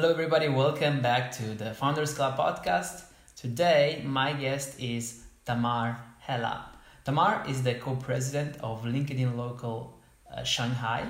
Hello, 0.00 0.12
everybody. 0.12 0.48
Welcome 0.48 1.02
back 1.02 1.32
to 1.32 1.54
the 1.54 1.74
Founders 1.74 2.14
Club 2.14 2.38
podcast. 2.38 3.02
Today, 3.34 4.00
my 4.06 4.32
guest 4.32 4.78
is 4.78 5.24
Tamar 5.44 5.98
Hella. 6.20 6.70
Tamar 7.04 7.42
is 7.48 7.64
the 7.64 7.74
co 7.74 7.96
president 7.96 8.58
of 8.62 8.84
LinkedIn 8.84 9.34
Local 9.34 9.98
uh, 10.32 10.44
Shanghai, 10.44 11.04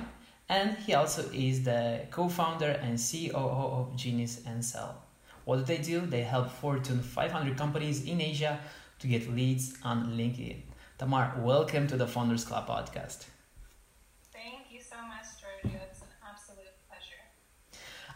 and 0.49 0.75
he 0.87 0.95
also 0.95 1.29
is 1.31 1.61
the 1.61 2.07
co 2.09 2.29
founder 2.29 2.71
and 2.81 2.97
COO 2.97 3.37
of 3.77 3.95
Genius 3.95 4.41
and 4.47 4.65
Sell. 4.65 5.03
What 5.45 5.57
do 5.57 5.63
they 5.65 5.77
do? 5.77 5.99
They 6.01 6.23
help 6.23 6.49
Fortune 6.49 7.03
500 7.03 7.55
companies 7.55 8.07
in 8.07 8.19
Asia 8.19 8.59
to 8.97 9.07
get 9.07 9.29
leads 9.31 9.77
on 9.83 10.17
LinkedIn. 10.17 10.63
Tamar, 10.97 11.35
welcome 11.37 11.85
to 11.85 11.95
the 11.95 12.07
Founders 12.07 12.43
Club 12.43 12.67
podcast. 12.67 13.25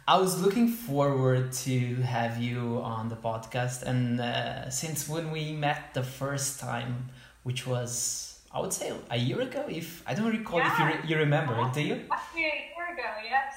I 0.06 0.18
was 0.18 0.42
looking 0.42 0.68
forward 0.68 1.54
to 1.64 1.96
have 2.02 2.38
you 2.38 2.82
on 2.84 3.08
the 3.08 3.16
podcast, 3.16 3.84
and 3.84 4.20
uh, 4.20 4.70
since 4.70 5.08
when 5.08 5.32
we 5.32 5.54
met 5.54 5.94
the 5.94 6.04
first 6.04 6.60
time, 6.60 7.10
which 7.44 7.66
was 7.66 8.38
I 8.52 8.60
would 8.60 8.74
say 8.74 8.92
a 9.10 9.18
year 9.18 9.40
ago, 9.40 9.64
if 9.70 10.04
I 10.06 10.14
don't 10.14 10.30
recall 10.30 10.60
yeah. 10.60 10.74
if 10.74 10.80
you, 10.80 10.86
re- 10.86 11.10
you 11.10 11.18
remember, 11.18 11.58
it, 11.58 11.74
do 11.74 11.82
you? 11.82 12.02
Actually, 12.12 12.44
a 12.44 12.76
year 12.76 12.94
ago, 12.94 13.10
yes. 13.24 13.56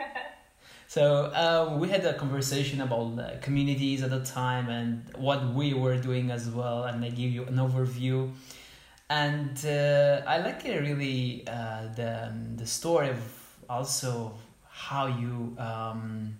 so 0.88 1.26
uh, 1.26 1.76
we 1.78 1.88
had 1.88 2.04
a 2.04 2.14
conversation 2.14 2.80
about 2.80 3.16
uh, 3.20 3.38
communities 3.40 4.02
at 4.02 4.10
the 4.10 4.24
time 4.24 4.68
and 4.68 5.04
what 5.16 5.54
we 5.54 5.72
were 5.72 5.96
doing 5.96 6.32
as 6.32 6.50
well, 6.50 6.82
and 6.82 7.04
I 7.04 7.10
gave 7.10 7.30
you 7.30 7.44
an 7.44 7.58
overview. 7.58 8.32
And 9.08 9.56
uh, 9.64 10.22
I 10.26 10.38
like 10.38 10.64
it 10.64 10.80
really 10.80 11.44
uh, 11.46 11.82
the 11.94 12.32
the 12.56 12.66
story 12.66 13.10
of 13.10 13.20
also 13.70 14.36
how 14.76 15.06
you 15.06 15.56
um, 15.58 16.36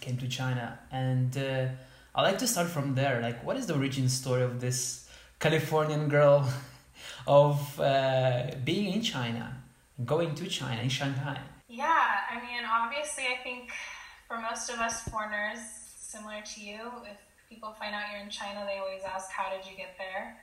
came 0.00 0.16
to 0.16 0.26
China. 0.26 0.78
And 0.90 1.36
uh, 1.36 1.66
i 2.14 2.22
like 2.22 2.38
to 2.38 2.46
start 2.46 2.68
from 2.68 2.94
there. 2.94 3.20
Like, 3.20 3.44
what 3.44 3.56
is 3.58 3.66
the 3.66 3.74
origin 3.74 4.08
story 4.08 4.42
of 4.42 4.58
this 4.58 5.06
Californian 5.38 6.08
girl 6.08 6.48
of 7.26 7.78
uh, 7.78 8.46
being 8.64 8.92
in 8.94 9.02
China, 9.02 9.46
going 10.04 10.34
to 10.36 10.46
China, 10.46 10.80
in 10.80 10.88
Shanghai? 10.88 11.38
Yeah, 11.68 12.08
I 12.30 12.36
mean, 12.40 12.64
obviously, 12.64 13.24
I 13.24 13.36
think 13.42 13.70
for 14.26 14.40
most 14.40 14.70
of 14.70 14.78
us 14.78 15.02
foreigners, 15.02 15.60
similar 15.96 16.40
to 16.54 16.60
you, 16.60 16.80
if 17.04 17.18
people 17.50 17.76
find 17.78 17.94
out 17.94 18.04
you're 18.10 18.22
in 18.22 18.30
China, 18.30 18.64
they 18.66 18.78
always 18.78 19.02
ask, 19.04 19.30
How 19.30 19.50
did 19.54 19.70
you 19.70 19.76
get 19.76 19.94
there? 19.98 20.38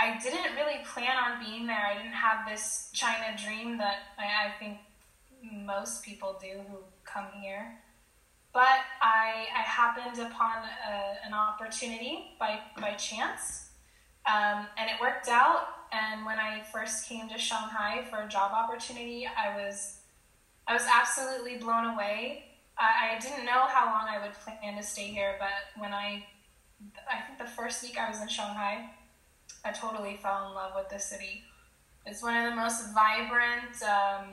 I 0.00 0.18
didn't 0.18 0.56
really 0.56 0.80
plan 0.92 1.16
on 1.24 1.44
being 1.44 1.66
there. 1.66 1.84
I 1.92 1.94
didn't 1.94 2.18
have 2.28 2.48
this 2.48 2.88
China 2.94 3.36
dream 3.36 3.76
that 3.78 3.98
I, 4.18 4.48
I 4.48 4.58
think 4.58 4.78
most 5.52 6.02
people 6.04 6.38
do 6.40 6.60
who 6.70 6.78
come 7.04 7.26
here. 7.40 7.78
But 8.52 8.78
I, 9.02 9.46
I 9.56 9.62
happened 9.62 10.18
upon 10.20 10.58
a, 10.88 11.26
an 11.26 11.34
opportunity 11.34 12.36
by, 12.38 12.60
by 12.80 12.92
chance, 12.92 13.70
um, 14.26 14.66
and 14.78 14.88
it 14.88 15.00
worked 15.00 15.28
out. 15.28 15.66
And 15.92 16.24
when 16.24 16.38
I 16.38 16.62
first 16.72 17.08
came 17.08 17.28
to 17.28 17.38
Shanghai 17.38 18.04
for 18.08 18.22
a 18.22 18.28
job 18.28 18.52
opportunity, 18.52 19.26
I 19.26 19.56
was 19.56 19.98
I 20.66 20.72
was 20.72 20.82
absolutely 20.92 21.58
blown 21.58 21.94
away. 21.94 22.44
I, 22.78 23.16
I 23.16 23.18
didn't 23.20 23.44
know 23.44 23.66
how 23.68 23.86
long 23.86 24.06
I 24.08 24.24
would 24.24 24.32
plan 24.32 24.76
to 24.76 24.82
stay 24.82 25.08
here, 25.08 25.36
but 25.38 25.80
when 25.80 25.92
I 25.92 26.24
I 27.10 27.20
think 27.26 27.38
the 27.38 27.44
first 27.44 27.82
week 27.82 27.98
I 27.98 28.08
was 28.08 28.20
in 28.20 28.28
Shanghai, 28.28 28.90
I 29.64 29.72
totally 29.72 30.18
fell 30.22 30.48
in 30.48 30.54
love 30.54 30.72
with 30.76 30.88
the 30.88 30.98
city. 30.98 31.42
It's 32.06 32.22
one 32.22 32.36
of 32.36 32.50
the 32.50 32.56
most 32.56 32.92
vibrant. 32.92 33.82
Um, 33.82 34.28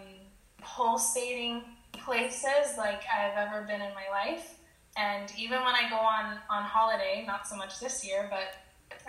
pulsating 0.62 1.64
places 1.94 2.78
like 2.78 3.02
I've 3.14 3.38
ever 3.38 3.62
been 3.64 3.81
in 3.81 3.94
my 3.94 4.09
life. 4.09 4.56
And 4.98 5.31
even 5.38 5.59
when 5.59 5.73
I 5.76 5.90
go 5.90 5.98
on, 5.98 6.38
on 6.50 6.64
holiday, 6.64 7.23
not 7.26 7.48
so 7.48 7.56
much 7.56 7.80
this 7.80 8.06
year, 8.06 8.30
but 8.30 8.56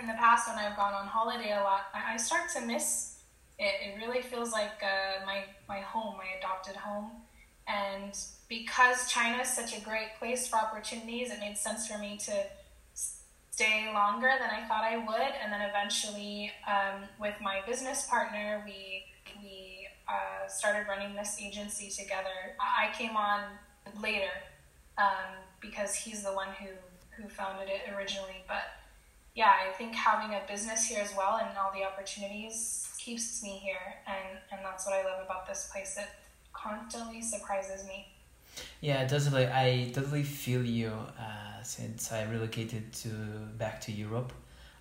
in 0.01 0.07
the 0.07 0.15
past 0.15 0.49
when 0.49 0.59
I've 0.59 0.77
gone 0.77 0.95
on 0.95 1.07
holiday 1.07 1.53
a 1.53 1.63
lot, 1.63 1.87
I, 1.95 2.17
start 2.17 2.51
to 2.55 2.61
miss 2.61 3.19
it. 3.59 3.75
It 3.83 4.05
really 4.05 4.23
feels 4.23 4.53
like 4.53 4.83
uh, 4.83 5.25
my, 5.27 5.45
my 5.69 5.81
home, 5.81 6.17
my 6.17 6.27
adopted 6.39 6.77
home. 6.77 7.11
And 7.67 8.17
because 8.49 9.11
China 9.11 9.43
is 9.43 9.49
such 9.49 9.77
a 9.77 9.81
great 9.81 10.15
place 10.19 10.47
for 10.49 10.57
opportunities, 10.57 11.31
it 11.31 11.41
made 11.41 11.57
sense 11.57 11.87
for 11.87 11.99
me 11.99 12.17
to 12.19 12.33
stay 13.51 13.91
longer 13.93 14.31
than 14.41 14.51
I 14.51 14.67
thought 14.67 14.85
I 14.85 14.99
would. 14.99 15.35
And 15.43 15.53
then 15.53 15.63
eventually, 15.63 16.53
um, 16.67 17.03
with 17.21 17.35
my 17.41 17.61
business 17.67 18.07
partner, 18.09 18.63
we, 18.65 19.05
we 19.43 19.82
uh, 20.09 20.49
started 20.49 20.87
running 20.89 21.15
this 21.15 21.39
agency 21.41 21.89
together. 21.91 22.57
I 22.61 22.91
came 22.97 23.17
on 23.17 23.41
later 24.01 24.33
um, 24.99 25.37
because 25.61 25.95
he's 25.95 26.23
the 26.23 26.33
one 26.33 26.49
who, 26.61 26.69
who 27.17 27.29
founded 27.29 27.69
it 27.69 27.93
originally. 27.95 28.45
But 28.47 28.65
yeah, 29.35 29.53
I 29.69 29.73
think 29.73 29.95
having 29.95 30.35
a 30.35 30.43
business 30.47 30.85
here 30.85 31.01
as 31.01 31.15
well 31.17 31.39
and 31.41 31.57
all 31.57 31.73
the 31.73 31.85
opportunities 31.85 32.89
keeps 32.99 33.43
me 33.43 33.61
here. 33.63 33.95
And, 34.07 34.39
and 34.51 34.61
that's 34.65 34.87
what 34.87 34.95
I 34.95 35.05
love 35.05 35.25
about 35.25 35.47
this 35.47 35.69
place. 35.73 35.97
It 35.99 36.09
constantly 36.53 37.23
surprises 37.23 37.87
me. 37.87 38.09
Yeah, 38.81 39.07
totally. 39.07 39.47
I 39.47 39.91
totally 39.95 40.23
feel 40.23 40.65
you. 40.65 40.93
Uh, 41.19 41.63
since 41.63 42.13
I 42.13 42.25
relocated 42.25 42.93
to 42.95 43.09
back 43.57 43.81
to 43.83 43.93
Europe, 43.93 44.33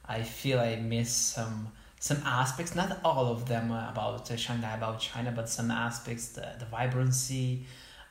I 0.06 0.24
feel 0.24 0.60
I 0.60 0.76
miss 0.76 1.12
some 1.12 1.72
some 2.02 2.18
aspects, 2.26 2.74
not 2.74 3.00
all 3.06 3.28
of 3.28 3.48
them 3.48 3.72
uh, 3.72 3.88
about 3.92 4.32
uh, 4.32 4.36
Shanghai, 4.36 4.74
about 4.74 5.00
China, 5.00 5.32
but 5.32 5.48
some 5.48 5.70
aspects, 5.70 6.30
the, 6.30 6.48
the 6.58 6.66
vibrancy, 6.66 7.64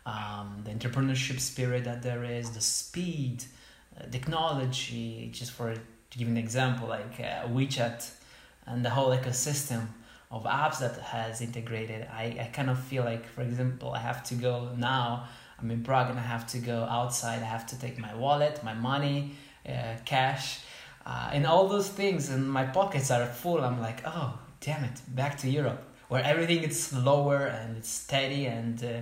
um, 0.06 0.62
the 0.64 0.70
entrepreneurship 0.70 1.40
spirit 1.40 1.82
that 1.84 2.00
there 2.00 2.22
is, 2.22 2.52
the 2.52 2.60
speed, 2.60 3.42
uh, 3.98 4.08
technology, 4.08 5.28
just 5.32 5.50
for 5.50 5.74
to 5.74 6.18
give 6.18 6.28
an 6.28 6.36
example, 6.36 6.86
like 6.86 7.18
uh, 7.18 7.48
WeChat 7.48 8.08
and 8.66 8.84
the 8.84 8.90
whole 8.90 9.10
ecosystem 9.10 9.88
of 10.30 10.44
apps 10.44 10.78
that 10.78 10.96
has 11.00 11.40
integrated. 11.40 12.06
I, 12.12 12.36
I 12.40 12.50
kind 12.52 12.70
of 12.70 12.78
feel 12.78 13.02
like, 13.02 13.26
for 13.26 13.42
example, 13.42 13.90
I 13.90 13.98
have 13.98 14.22
to 14.24 14.34
go 14.36 14.70
now, 14.76 15.26
I'm 15.58 15.68
in 15.72 15.82
Prague 15.82 16.10
and 16.10 16.18
I 16.18 16.22
have 16.22 16.46
to 16.52 16.58
go 16.58 16.84
outside, 16.84 17.42
I 17.42 17.46
have 17.46 17.66
to 17.66 17.78
take 17.78 17.98
my 17.98 18.14
wallet, 18.14 18.62
my 18.62 18.74
money, 18.74 19.32
uh, 19.68 19.96
cash, 20.04 20.60
uh, 21.06 21.30
and 21.32 21.46
all 21.46 21.68
those 21.68 21.88
things 21.88 22.28
and 22.28 22.50
my 22.50 22.64
pockets 22.64 23.10
are 23.10 23.26
full. 23.26 23.60
I'm 23.64 23.80
like 23.80 24.02
oh 24.06 24.38
damn 24.60 24.84
it 24.84 25.00
back 25.08 25.38
to 25.38 25.48
europe 25.48 25.82
where 26.10 26.22
everything 26.24 26.62
is 26.64 26.82
slower 26.82 27.46
and 27.46 27.76
it's 27.78 27.88
steady 27.88 28.46
and 28.46 28.82
uh, 28.84 29.00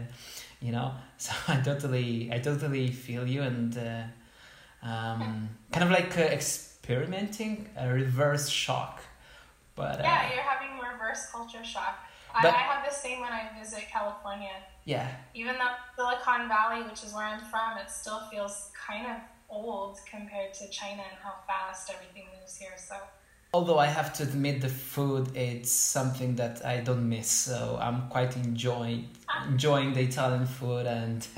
you 0.61 0.71
know 0.71 0.93
so 1.19 1.33
i 1.49 1.57
totally 1.57 2.31
i 2.33 2.39
totally 2.39 2.91
feel 2.93 3.27
you. 3.27 3.43
And 3.43 3.77
uh, 3.77 4.87
um, 4.87 5.49
kind 5.73 5.85
of 5.85 5.91
like 5.91 6.17
uh, 6.17 6.21
experimenting 6.21 7.69
a 7.77 7.89
reverse 7.89 8.49
shock. 8.49 9.03
But 9.75 9.99
yeah 10.01 10.29
uh, 10.29 10.35
you're 10.35 10.45
having 10.45 10.79
reverse 10.79 11.27
culture 11.33 11.65
shock. 11.65 11.99
But, 12.43 12.53
I, 12.53 12.59
I 12.59 12.63
have 12.73 12.89
the 12.89 12.95
same 12.95 13.21
when 13.21 13.33
i 13.33 13.49
visit 13.59 13.85
california. 13.91 14.57
Yeah. 14.85 15.09
Even 15.35 15.57
though 15.57 15.75
silicon 15.97 16.47
valley 16.47 16.83
which 16.89 17.03
is 17.05 17.13
where 17.15 17.25
i'm 17.25 17.41
from 17.41 17.79
it 17.79 17.91
still 17.91 18.21
feels 18.31 18.71
kind 18.87 19.07
of 19.07 19.17
old 19.49 19.99
compared 20.11 20.53
to 20.55 20.69
China 20.69 21.03
and 21.03 21.19
how 21.23 21.35
fast 21.47 21.91
everything 21.91 22.29
moves 22.39 22.57
here. 22.57 22.77
So. 22.77 22.97
Although 23.55 23.79
I 23.79 23.87
have 23.87 24.13
to 24.15 24.25
admit, 24.25 24.61
the 24.61 24.69
food 24.69 25.35
it's 25.35 25.73
something 25.73 26.37
that 26.37 26.65
I 26.65 26.81
don't 26.81 27.09
miss. 27.09 27.29
So 27.29 27.79
I'm 27.81 28.09
quite 28.09 28.37
enjoying 28.37 29.09
enjoying 29.49 29.95
the 29.95 30.03
Italian 30.03 30.47
food 30.47 30.87
and. 30.87 31.27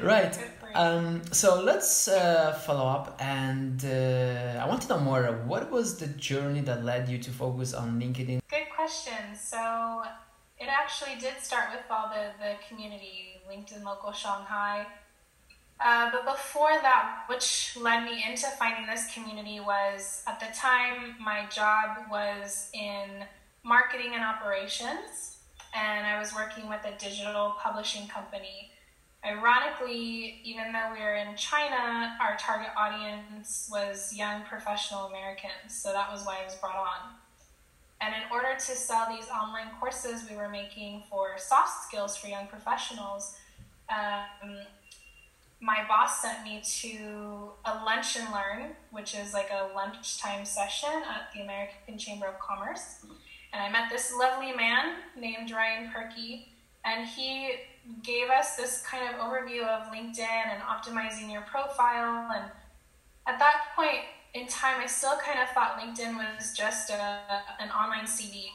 right. 0.00 0.38
Um, 0.74 1.22
so 1.32 1.62
let's 1.62 2.08
uh, 2.08 2.52
follow 2.66 2.86
up, 2.86 3.16
and 3.20 3.82
uh, 3.84 4.62
I 4.62 4.66
want 4.68 4.82
to 4.82 4.88
know 4.88 5.00
more. 5.00 5.22
What 5.46 5.70
was 5.70 5.98
the 5.98 6.08
journey 6.08 6.60
that 6.62 6.84
led 6.84 7.08
you 7.08 7.18
to 7.18 7.30
focus 7.30 7.72
on 7.72 8.00
LinkedIn? 8.00 8.40
Good 8.50 8.68
question. 8.74 9.34
So 9.34 10.02
it 10.58 10.68
actually 10.68 11.16
did 11.18 11.40
start 11.40 11.70
with 11.72 11.84
all 11.90 12.10
the 12.10 12.32
the 12.38 12.56
community, 12.68 13.40
LinkedIn 13.50 13.84
Local 13.84 14.12
Shanghai 14.12 14.86
uh, 15.80 16.10
but 16.10 16.24
before 16.24 16.72
that, 16.82 17.24
which 17.28 17.76
led 17.80 18.04
me 18.04 18.24
into 18.28 18.46
finding 18.58 18.86
this 18.86 19.12
community, 19.12 19.60
was 19.60 20.22
at 20.26 20.40
the 20.40 20.46
time 20.54 21.14
my 21.20 21.46
job 21.46 22.10
was 22.10 22.70
in 22.74 23.24
marketing 23.62 24.12
and 24.14 24.24
operations, 24.24 25.38
and 25.74 26.06
I 26.06 26.18
was 26.18 26.34
working 26.34 26.68
with 26.68 26.84
a 26.84 26.98
digital 26.98 27.54
publishing 27.60 28.08
company. 28.08 28.70
Ironically, 29.24 30.40
even 30.44 30.72
though 30.72 30.92
we 30.92 31.00
were 31.00 31.16
in 31.16 31.36
China, 31.36 32.16
our 32.20 32.36
target 32.38 32.70
audience 32.76 33.68
was 33.70 34.14
young 34.14 34.42
professional 34.42 35.06
Americans, 35.06 35.68
so 35.68 35.92
that 35.92 36.10
was 36.10 36.24
why 36.24 36.38
I 36.42 36.44
was 36.44 36.54
brought 36.56 36.76
on. 36.76 37.14
And 38.00 38.14
in 38.14 38.22
order 38.32 38.54
to 38.54 38.72
sell 38.76 39.08
these 39.10 39.28
online 39.28 39.70
courses 39.78 40.22
we 40.30 40.36
were 40.36 40.48
making 40.48 41.02
for 41.10 41.36
soft 41.36 41.84
skills 41.84 42.16
for 42.16 42.28
young 42.28 42.46
professionals, 42.46 43.36
um, 43.90 44.56
my 45.60 45.84
boss 45.88 46.22
sent 46.22 46.44
me 46.44 46.62
to 46.62 47.50
a 47.64 47.84
lunch 47.84 48.16
and 48.16 48.32
learn, 48.32 48.70
which 48.90 49.14
is 49.14 49.32
like 49.32 49.50
a 49.50 49.74
lunchtime 49.74 50.44
session 50.44 50.90
at 50.90 51.32
the 51.34 51.42
American 51.42 51.98
Chamber 51.98 52.26
of 52.26 52.38
Commerce. 52.38 53.04
And 53.52 53.62
I 53.62 53.70
met 53.70 53.90
this 53.90 54.12
lovely 54.16 54.52
man 54.52 54.96
named 55.18 55.50
Ryan 55.50 55.90
Perky, 55.90 56.48
and 56.84 57.08
he 57.08 57.52
gave 58.02 58.28
us 58.28 58.56
this 58.56 58.82
kind 58.82 59.12
of 59.12 59.20
overview 59.20 59.66
of 59.66 59.92
LinkedIn 59.92 60.20
and 60.20 60.62
optimizing 60.62 61.32
your 61.32 61.42
profile. 61.42 62.30
And 62.34 62.44
at 63.26 63.38
that 63.38 63.68
point 63.74 64.04
in 64.34 64.46
time, 64.46 64.80
I 64.80 64.86
still 64.86 65.16
kind 65.16 65.40
of 65.40 65.48
thought 65.50 65.80
LinkedIn 65.80 66.14
was 66.16 66.52
just 66.56 66.90
a, 66.90 67.20
an 67.58 67.70
online 67.70 68.04
CV. 68.04 68.46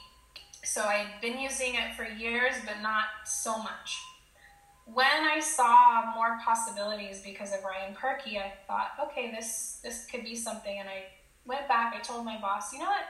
So 0.64 0.84
I'd 0.84 1.20
been 1.22 1.40
using 1.40 1.76
it 1.76 1.96
for 1.96 2.06
years, 2.06 2.54
but 2.66 2.82
not 2.82 3.06
so 3.26 3.58
much. 3.58 4.00
When 4.86 5.06
I 5.06 5.40
saw 5.40 6.14
more 6.14 6.40
possibilities 6.44 7.22
because 7.24 7.54
of 7.54 7.64
Ryan 7.64 7.96
Perky, 7.96 8.38
I 8.38 8.54
thought, 8.68 8.92
okay, 9.08 9.32
this 9.32 9.80
this 9.84 10.06
could 10.06 10.24
be 10.24 10.36
something. 10.36 10.80
And 10.80 10.90
I 10.90 11.06
went 11.46 11.68
back. 11.68 11.96
I 11.96 12.00
told 12.00 12.26
my 12.26 12.40
boss, 12.40 12.74
you 12.74 12.80
know 12.80 12.86
what? 12.86 13.06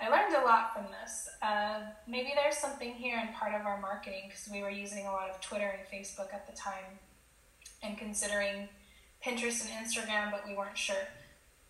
I 0.00 0.08
learned 0.08 0.34
a 0.34 0.44
lot 0.44 0.74
from 0.74 0.86
this. 0.90 1.28
Uh, 1.40 1.80
maybe 2.08 2.32
there's 2.34 2.56
something 2.56 2.92
here 2.92 3.18
in 3.20 3.32
part 3.34 3.54
of 3.54 3.66
our 3.66 3.80
marketing 3.80 4.22
because 4.26 4.48
we 4.50 4.62
were 4.62 4.70
using 4.70 5.06
a 5.06 5.12
lot 5.12 5.30
of 5.30 5.40
Twitter 5.40 5.76
and 5.78 5.86
Facebook 5.86 6.34
at 6.34 6.46
the 6.50 6.56
time 6.56 6.98
and 7.82 7.96
considering 7.96 8.68
Pinterest 9.24 9.64
and 9.64 9.86
Instagram, 9.86 10.32
but 10.32 10.46
we 10.46 10.56
weren't 10.56 10.76
sure. 10.76 11.06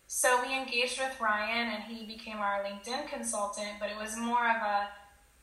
So 0.07 0.41
we 0.41 0.57
engaged 0.57 0.99
with 0.99 1.19
Ryan 1.19 1.73
and 1.73 1.83
he 1.83 2.05
became 2.05 2.37
our 2.37 2.63
LinkedIn 2.63 3.07
consultant, 3.07 3.79
but 3.79 3.89
it 3.89 3.97
was 3.97 4.17
more 4.17 4.49
of 4.49 4.57
a 4.57 4.87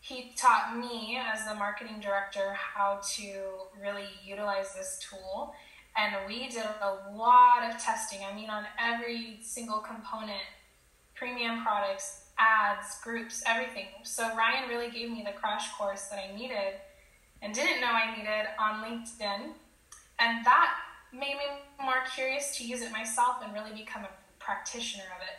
he 0.00 0.32
taught 0.37 0.76
me 0.76 1.19
as 1.32 1.47
the 1.47 1.55
marketing 1.55 2.00
director 2.00 2.55
how 2.55 3.00
to 3.14 3.43
really 3.81 4.08
utilize 4.25 4.75
this 4.75 4.99
tool 5.08 5.55
and 5.97 6.14
we 6.26 6.49
did 6.49 6.64
a 6.82 7.14
lot 7.14 7.62
of 7.69 7.81
testing 7.81 8.20
i 8.31 8.35
mean 8.35 8.50
on 8.50 8.64
every 8.79 9.38
single 9.43 9.79
component 9.79 10.43
premium 11.14 11.62
products 11.62 12.31
ads, 12.41 12.99
groups, 13.02 13.43
everything. 13.47 13.87
So 14.02 14.35
Ryan 14.35 14.69
really 14.69 14.91
gave 14.91 15.11
me 15.11 15.23
the 15.25 15.38
crash 15.38 15.70
course 15.76 16.06
that 16.06 16.19
I 16.19 16.35
needed 16.35 16.81
and 17.43 17.55
didn't 17.55 17.81
know 17.81 17.91
I 17.91 18.17
needed 18.17 18.49
on 18.58 18.82
LinkedIn. 18.82 19.53
And 20.19 20.44
that 20.44 20.75
made 21.12 21.37
me 21.37 21.44
more 21.82 22.03
curious 22.14 22.56
to 22.56 22.67
use 22.67 22.82
it 22.82 22.93
myself 22.93 23.37
and 23.44 23.53
really 23.53 23.73
become 23.73 24.05
a 24.05 24.11
practitioner 24.38 25.05
of 25.17 25.23
it. 25.23 25.37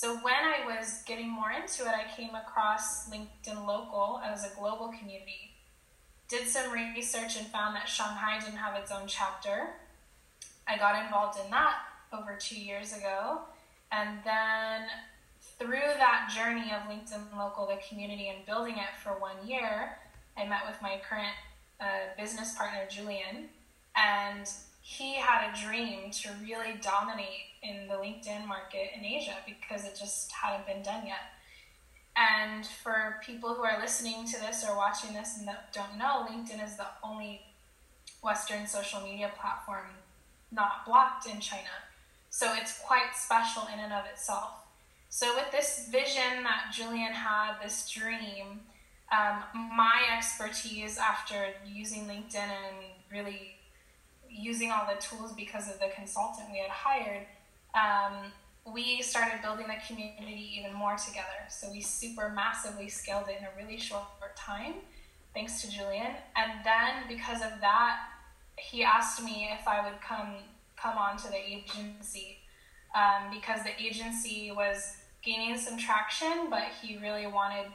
So 0.00 0.14
when 0.18 0.32
I 0.32 0.64
was 0.64 1.02
getting 1.06 1.28
more 1.28 1.50
into 1.50 1.82
it, 1.82 1.88
I 1.88 2.04
came 2.16 2.36
across 2.36 3.10
LinkedIn 3.10 3.66
Local 3.66 4.20
as 4.24 4.44
a 4.44 4.54
global 4.56 4.94
community. 4.96 5.56
Did 6.28 6.46
some 6.46 6.70
research 6.70 7.36
and 7.36 7.48
found 7.48 7.74
that 7.74 7.88
Shanghai 7.88 8.38
didn't 8.38 8.58
have 8.58 8.76
its 8.76 8.92
own 8.92 9.08
chapter. 9.08 9.70
I 10.68 10.78
got 10.78 11.02
involved 11.02 11.40
in 11.44 11.50
that 11.50 11.78
over 12.12 12.38
two 12.40 12.60
years 12.60 12.96
ago. 12.96 13.40
And 13.90 14.20
then 14.24 14.82
through 15.58 15.90
that 15.98 16.32
journey 16.32 16.70
of 16.70 16.88
LinkedIn 16.88 17.36
Local, 17.36 17.66
the 17.66 17.80
community, 17.88 18.28
and 18.28 18.46
building 18.46 18.74
it 18.74 19.00
for 19.02 19.18
one 19.18 19.44
year, 19.44 19.98
I 20.36 20.46
met 20.46 20.60
with 20.64 20.80
my 20.80 21.00
current 21.10 21.34
uh, 21.80 22.14
business 22.16 22.54
partner, 22.54 22.82
Julian, 22.88 23.48
and 23.96 24.48
he 24.88 25.16
had 25.16 25.50
a 25.50 25.66
dream 25.66 26.10
to 26.10 26.30
really 26.42 26.80
dominate 26.80 27.52
in 27.62 27.88
the 27.88 27.94
LinkedIn 27.94 28.46
market 28.46 28.88
in 28.96 29.04
Asia 29.04 29.34
because 29.44 29.84
it 29.84 29.94
just 30.00 30.32
hadn't 30.32 30.66
been 30.66 30.82
done 30.82 31.06
yet. 31.06 31.34
And 32.16 32.66
for 32.66 33.20
people 33.22 33.52
who 33.52 33.64
are 33.64 33.78
listening 33.78 34.26
to 34.28 34.40
this 34.40 34.64
or 34.66 34.74
watching 34.74 35.12
this 35.12 35.36
and 35.38 35.46
that 35.46 35.74
don't 35.74 35.98
know, 35.98 36.26
LinkedIn 36.26 36.64
is 36.64 36.78
the 36.78 36.86
only 37.04 37.42
Western 38.22 38.66
social 38.66 39.02
media 39.02 39.30
platform 39.38 39.88
not 40.50 40.86
blocked 40.86 41.26
in 41.26 41.38
China. 41.38 41.84
So 42.30 42.54
it's 42.54 42.80
quite 42.80 43.14
special 43.14 43.64
in 43.70 43.80
and 43.80 43.92
of 43.92 44.06
itself. 44.06 44.52
So, 45.10 45.34
with 45.34 45.50
this 45.52 45.88
vision 45.90 46.44
that 46.44 46.72
Julian 46.72 47.12
had, 47.12 47.56
this 47.62 47.88
dream, 47.90 48.60
um, 49.12 49.42
my 49.54 50.00
expertise 50.16 50.98
after 50.98 51.48
using 51.66 52.06
LinkedIn 52.06 52.36
and 52.36 52.76
really 53.10 53.57
using 54.30 54.70
all 54.70 54.86
the 54.86 55.00
tools 55.00 55.32
because 55.32 55.68
of 55.68 55.78
the 55.78 55.88
consultant 55.94 56.48
we 56.52 56.58
had 56.58 56.70
hired, 56.70 57.26
um, 57.74 58.32
we 58.72 59.02
started 59.02 59.40
building 59.42 59.66
the 59.66 59.76
community 59.86 60.58
even 60.58 60.72
more 60.74 60.96
together. 60.96 61.48
So 61.48 61.70
we 61.70 61.80
super 61.80 62.28
massively 62.28 62.88
scaled 62.88 63.28
it 63.28 63.38
in 63.38 63.44
a 63.44 63.50
really 63.56 63.78
short 63.78 64.04
time, 64.36 64.74
thanks 65.34 65.62
to 65.62 65.70
Julian. 65.70 66.12
And 66.36 66.52
then 66.64 67.08
because 67.08 67.42
of 67.42 67.60
that, 67.60 67.98
he 68.56 68.82
asked 68.82 69.22
me 69.22 69.48
if 69.58 69.66
I 69.66 69.88
would 69.88 70.00
come 70.00 70.36
come 70.76 70.96
on 70.96 71.16
to 71.16 71.28
the 71.28 71.36
agency 71.36 72.38
um, 72.94 73.30
because 73.32 73.62
the 73.64 73.82
agency 73.82 74.52
was 74.54 74.96
gaining 75.22 75.58
some 75.58 75.76
traction, 75.76 76.48
but 76.50 76.62
he 76.80 76.96
really 76.98 77.26
wanted 77.26 77.66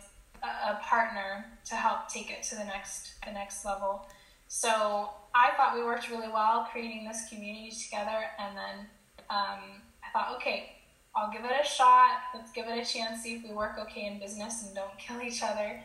a, 0.42 0.72
a, 0.72 0.80
partner 0.82 1.46
to 1.66 1.76
help 1.76 2.08
take 2.08 2.32
it 2.32 2.44
to 2.44 2.56
the 2.56 2.64
next 2.64 3.14
the 3.26 3.32
next 3.32 3.66
level. 3.66 4.08
So 4.48 5.10
I 5.36 5.52
thought 5.58 5.76
we 5.76 5.84
worked 5.84 6.10
really 6.10 6.30
well 6.30 6.68
creating 6.72 7.06
this 7.08 7.28
community 7.30 7.72
together, 7.72 8.26
and 8.40 8.56
then 8.56 8.88
um, 9.30 9.82
I 10.04 10.10
thought, 10.14 10.36
okay, 10.36 10.74
I'll 11.16 11.32
give 11.32 11.44
it 11.44 11.52
a 11.52 11.66
shot. 11.66 12.22
Let's 12.34 12.52
give 12.52 12.68
it 12.68 12.78
a 12.78 12.86
chance, 12.86 13.24
see 13.24 13.36
if 13.36 13.44
we 13.44 13.54
work 13.54 13.78
okay 13.80 14.06
in 14.06 14.20
business 14.20 14.66
and 14.66 14.76
don't 14.76 14.98
kill 14.98 15.22
each 15.22 15.44
other. 15.44 15.82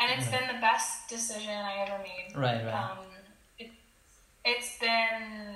And 0.00 0.10
it's 0.10 0.28
right. 0.30 0.40
been 0.40 0.56
the 0.56 0.60
best 0.60 1.08
decision 1.08 1.50
I 1.50 1.86
ever 1.86 2.02
made. 2.02 2.36
Right, 2.36 2.64
right. 2.64 2.74
Um, 2.74 2.98
it, 3.58 3.70
it's 4.44 4.78
been 4.78 5.54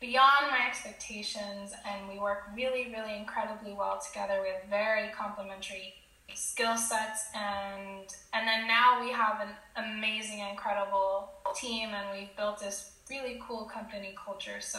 beyond 0.00 0.50
my 0.50 0.66
expectations, 0.66 1.72
and 1.88 2.08
we 2.08 2.18
work 2.18 2.44
really, 2.54 2.92
really 2.92 3.16
incredibly 3.16 3.72
well 3.72 4.00
together. 4.04 4.40
We 4.42 4.48
have 4.48 4.68
very 4.68 5.10
complementary 5.10 5.94
skill 6.34 6.76
sets, 6.76 7.26
and 7.34 8.06
and 8.32 8.48
then 8.48 8.66
now 8.66 9.00
we 9.04 9.10
have 9.12 9.40
an 9.40 9.84
amazing, 9.84 10.40
incredible 10.40 11.30
team, 11.54 11.90
and 11.90 12.18
we've 12.18 12.34
built 12.36 12.60
this 12.60 12.92
really 13.10 13.40
cool 13.46 13.64
company 13.64 14.14
culture. 14.24 14.60
So. 14.60 14.78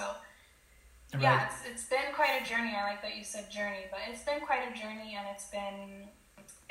Right. 1.13 1.21
Yeah, 1.21 1.45
it's, 1.45 1.69
it's 1.71 1.89
been 1.89 2.11
quite 2.15 2.41
a 2.41 2.43
journey. 2.43 2.73
I 2.75 2.89
like 2.89 3.03
that 3.03 3.15
you 3.15 3.23
said 3.23 3.51
journey, 3.51 3.85
but 3.91 3.99
it's 4.09 4.23
been 4.23 4.39
quite 4.39 4.61
a 4.67 4.73
journey, 4.75 5.15
and 5.15 5.27
it's 5.31 5.45
been 5.45 6.07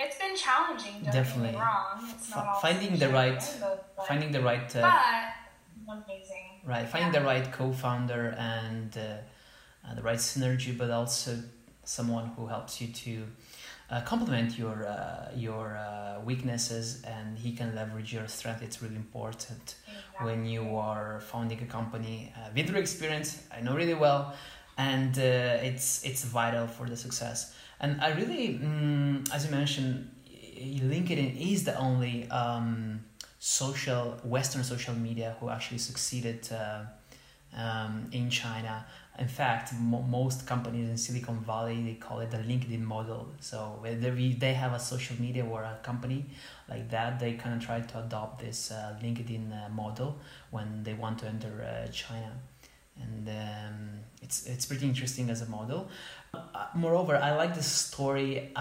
it's 0.00 0.19
been 0.19 0.34
challenging. 0.34 0.94
Don't 1.04 1.12
Definitely. 1.12 1.54
wrong. 1.60 2.10
It's 2.12 2.28
not 2.28 2.56
F- 2.56 2.62
finding 2.62 2.98
the 2.98 3.08
right, 3.08 3.40
but, 3.60 4.04
finding 4.04 4.32
the 4.32 4.40
right. 4.40 4.75
Uh, 4.75 4.80
but 4.82 4.92
amazing 5.88 6.60
right 6.64 6.88
finding 6.88 7.12
the 7.12 7.26
right 7.26 7.50
co-founder 7.52 8.34
and 8.38 8.96
uh, 8.96 9.86
uh, 9.86 9.94
the 9.94 10.02
right 10.02 10.18
synergy 10.18 10.76
but 10.76 10.90
also 10.90 11.38
someone 11.84 12.30
who 12.36 12.46
helps 12.46 12.80
you 12.80 12.88
to 12.88 13.26
uh, 13.92 14.00
complement 14.00 14.58
your 14.58 14.86
uh, 14.86 15.30
your 15.36 15.76
uh, 15.76 16.20
weaknesses 16.24 17.02
and 17.04 17.38
he 17.38 17.52
can 17.52 17.74
leverage 17.74 18.12
your 18.12 18.26
strength 18.26 18.62
it's 18.62 18.80
really 18.82 18.96
important 18.96 19.76
exactly. 19.86 20.26
when 20.26 20.46
you 20.46 20.76
are 20.76 21.20
founding 21.20 21.60
a 21.62 21.66
company 21.66 22.32
uh, 22.36 22.48
with 22.56 22.68
your 22.70 22.78
experience 22.78 23.42
i 23.56 23.61
know 23.61 23.75
really 23.76 23.94
well 23.94 24.34
and 24.78 25.18
it's 25.18 26.02
it's 26.04 26.25
vital 26.25 26.66
for 26.66 26.88
the 26.88 26.96
success 26.96 27.54
and 27.80 28.00
i 28.00 28.11
really 28.12 28.58
mm, 28.58 29.34
as 29.34 29.44
you 29.44 29.50
mentioned 29.50 30.11
linkedin 30.90 31.52
is 31.52 31.64
the 31.64 31.76
only 31.78 32.28
um, 32.30 33.00
social 33.38 34.16
Western 34.22 34.62
social 34.62 34.94
media 34.94 35.37
who 35.40 35.50
actually 35.50 35.78
succeeded 35.78 36.49
uh, 36.52 36.84
um, 37.56 38.08
in 38.12 38.30
China. 38.30 38.87
In 39.19 39.28
fact, 39.28 39.75
mo- 39.78 40.02
most 40.02 40.47
companies 40.47 40.88
in 40.88 40.97
Silicon 40.97 41.38
Valley 41.40 41.83
they 41.83 41.95
call 41.95 42.21
it 42.21 42.31
the 42.31 42.38
LinkedIn 42.38 42.81
model. 42.81 43.28
So 43.40 43.76
whether 43.81 44.11
they 44.11 44.54
have 44.54 44.73
a 44.73 44.78
social 44.81 45.16
media 45.21 45.45
or 45.45 45.62
a 45.62 45.78
company 45.83 46.25
like 46.69 46.88
that, 46.90 47.21
they 47.21 47.35
kind 47.35 47.54
of 47.54 47.64
try 47.64 47.81
to 47.81 47.99
adopt 47.99 48.40
this 48.40 48.71
uh, 48.71 48.97
LinkedIn 49.02 49.52
uh, 49.52 49.69
model 49.69 50.19
when 50.50 50.83
they 50.83 50.95
want 50.95 51.19
to 51.21 51.26
enter 51.26 51.52
uh, 51.62 51.90
China, 51.92 52.33
and 53.00 53.28
um, 53.28 53.90
it's 54.23 54.47
it's 54.47 54.64
pretty 54.64 54.87
interesting 54.87 55.28
as 55.28 55.42
a 55.42 55.47
model. 55.47 55.88
Uh, 56.33 56.66
moreover, 56.75 57.16
I 57.16 57.33
like 57.37 57.54
the 57.54 57.62
story 57.62 58.52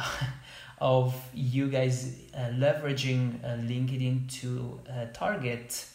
of 0.79 1.15
you 1.34 1.70
guys 1.70 2.17
uh, 2.36 2.50
leveraging 2.50 3.41
uh, 3.43 3.50
LinkedIn 3.72 4.29
to 4.41 4.79
uh, 4.89 5.05
target 5.13 5.86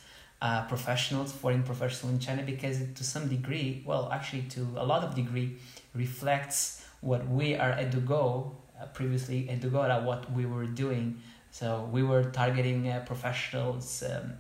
uh, 0.43 0.67
professionals, 0.67 1.33
foreign 1.33 1.63
professionals 1.63 2.15
in 2.15 2.21
China, 2.21 2.43
because 2.43 2.79
to 2.95 3.05
some 3.05 3.29
degree, 3.29 3.83
well, 3.87 4.11
actually 4.13 4.43
to 4.43 4.61
a 4.77 4.85
lot 4.85 5.03
of 5.03 5.15
degree, 5.15 5.57
reflects 5.95 6.85
what 7.01 7.27
we 7.29 7.55
are 7.55 7.71
at 7.71 7.91
Edugo, 7.91 8.53
uh, 8.81 8.87
previously 8.87 9.49
Edugo, 9.51 10.05
what 10.05 10.31
we 10.33 10.45
were 10.47 10.67
doing. 10.67 11.21
So 11.51 11.89
we 11.91 12.03
were 12.03 12.25
targeting 12.25 12.89
uh, 12.89 13.03
professionals 13.07 14.03
um, 14.03 14.35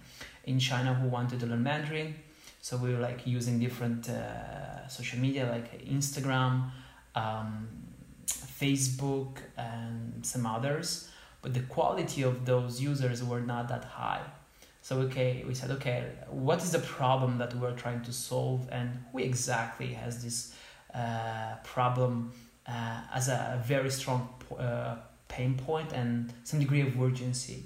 in 0.44 0.58
China 0.58 0.92
who 0.94 1.08
wanted 1.08 1.40
to 1.40 1.46
learn 1.46 1.62
Mandarin. 1.62 2.14
So 2.60 2.76
we 2.76 2.92
were 2.92 3.00
like 3.00 3.26
using 3.26 3.58
different 3.58 4.08
uh, 4.08 4.86
social 4.88 5.18
media 5.18 5.48
like 5.50 5.86
Instagram, 5.86 6.70
um, 7.14 7.68
Facebook, 8.26 9.38
and 9.56 10.26
some 10.26 10.44
others, 10.46 11.08
but 11.42 11.54
the 11.54 11.60
quality 11.60 12.22
of 12.22 12.44
those 12.44 12.80
users 12.80 13.22
were 13.22 13.40
not 13.40 13.68
that 13.68 13.84
high. 13.84 14.22
So 14.86 14.98
okay, 14.98 15.42
we 15.44 15.52
said, 15.52 15.72
okay, 15.72 16.04
what 16.30 16.62
is 16.62 16.70
the 16.70 16.78
problem 16.78 17.38
that 17.38 17.52
we're 17.56 17.74
trying 17.74 18.02
to 18.02 18.12
solve, 18.12 18.68
and 18.70 19.02
who 19.10 19.18
exactly 19.18 19.88
has 19.94 20.22
this 20.22 20.54
uh, 20.94 21.56
problem 21.64 22.32
uh, 22.68 23.00
as 23.12 23.26
a 23.26 23.60
very 23.66 23.90
strong 23.90 24.28
uh, 24.56 24.94
pain 25.26 25.56
point 25.56 25.92
and 25.92 26.32
some 26.44 26.60
degree 26.60 26.82
of 26.82 27.02
urgency. 27.02 27.64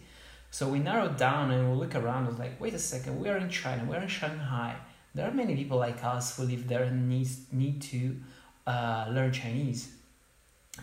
So 0.50 0.66
we 0.66 0.78
narrowed 0.78 1.18
down 1.18 1.50
and 1.50 1.70
we 1.70 1.76
look 1.76 1.94
around. 1.94 2.24
I 2.24 2.28
was 2.28 2.38
like, 2.38 2.58
wait 2.58 2.72
a 2.72 2.78
second, 2.78 3.20
we 3.20 3.28
are 3.28 3.36
in 3.36 3.50
China, 3.50 3.84
we're 3.86 4.00
in 4.00 4.08
Shanghai. 4.08 4.76
There 5.14 5.28
are 5.28 5.34
many 5.34 5.54
people 5.54 5.76
like 5.76 6.02
us 6.02 6.38
who 6.38 6.44
live 6.44 6.68
there 6.68 6.84
and 6.84 7.06
need, 7.06 7.28
need 7.52 7.82
to 7.82 8.16
uh, 8.66 9.10
learn 9.10 9.30
Chinese, 9.30 9.92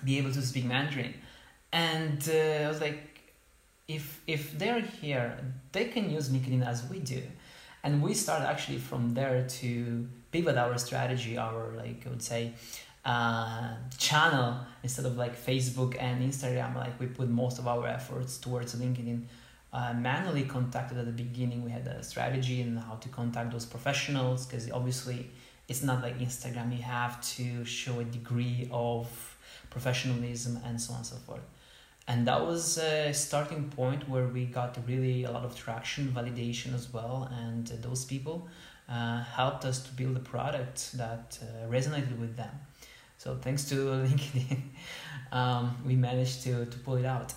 be 0.06 0.20
able 0.20 0.32
to 0.34 0.44
speak 0.44 0.66
Mandarin. 0.66 1.16
And 1.74 2.22
uh, 2.30 2.66
I 2.66 2.68
was 2.68 2.80
like, 2.80 3.17
if 3.88 4.22
if 4.28 4.58
they're 4.58 4.82
here, 4.82 5.38
they 5.72 5.86
can 5.86 6.10
use 6.10 6.30
LinkedIn 6.30 6.66
as 6.66 6.88
we 6.90 7.00
do. 7.00 7.24
And 7.84 8.02
we 8.02 8.14
start 8.14 8.42
actually 8.42 8.80
from 8.80 9.14
there 9.14 9.48
to 9.62 10.08
pivot 10.32 10.58
our 10.58 10.78
strategy, 10.78 11.38
our 11.38 11.72
like 11.78 12.06
I 12.06 12.10
would 12.10 12.22
say, 12.22 12.54
uh, 13.06 13.76
channel 13.98 14.60
instead 14.84 15.06
of 15.06 15.16
like 15.16 15.36
Facebook 15.42 15.96
and 16.00 16.22
Instagram. 16.22 16.76
Like 16.76 17.00
we 17.00 17.08
put 17.08 17.30
most 17.30 17.60
of 17.60 17.68
our 17.68 17.88
efforts 17.88 18.38
towards 18.38 18.76
LinkedIn. 18.76 19.24
Uh, 19.72 19.94
manually 19.94 20.44
contacted 20.44 20.98
at 20.98 21.06
the 21.06 21.12
beginning. 21.12 21.64
We 21.64 21.72
had 21.72 21.86
a 21.88 22.02
strategy 22.02 22.62
and 22.62 22.80
how 22.80 22.96
to 22.96 23.10
contact 23.10 23.52
those 23.52 23.66
professionals 23.66 24.46
because 24.46 24.72
obviously 24.72 25.30
it's 25.68 25.84
not 25.84 26.02
like 26.02 26.20
Instagram. 26.20 26.76
You 26.76 26.84
have 26.84 27.22
to 27.36 27.64
show 27.66 28.00
a 28.00 28.06
degree 28.06 28.70
of 28.72 29.38
professionalism 29.70 30.60
and 30.66 30.82
so 30.82 30.94
on 30.94 31.00
and 31.00 31.06
so 31.06 31.18
forth 31.18 31.42
and 32.08 32.26
that 32.28 32.46
was 32.46 32.78
a 32.78 33.14
starting 33.14 33.70
point 33.70 34.08
where 34.08 34.28
we 34.28 34.46
got 34.46 34.78
really 34.88 35.26
a 35.26 35.32
lot 35.32 35.44
of 35.44 35.56
traction 35.56 36.08
validation 36.08 36.74
as 36.74 36.92
well. 36.94 37.30
And 37.44 37.68
those 37.68 38.06
people 38.06 38.48
uh, 38.90 39.24
helped 39.24 39.66
us 39.66 39.84
to 39.84 39.92
build 39.92 40.16
a 40.16 40.22
product 40.22 40.98
that 40.98 41.38
uh, 41.42 41.70
resonated 41.70 42.18
with 42.18 42.38
them. 42.38 42.52
So 43.18 43.36
thanks 43.36 43.66
to 43.70 43.76
linkedin 43.76 44.62
um, 45.34 45.76
we 45.86 45.96
managed 45.96 46.44
to, 46.44 46.66
to 46.66 46.78
pull 46.80 46.96
it 46.96 47.06
out. 47.06 47.34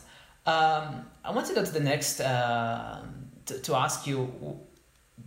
Um, 0.46 1.06
i 1.22 1.30
want 1.30 1.46
to 1.48 1.54
go 1.54 1.62
to 1.62 1.70
the 1.70 1.80
next 1.80 2.20
uh, 2.20 3.02
to, 3.46 3.58
to 3.58 3.74
ask 3.74 4.06
you 4.06 4.58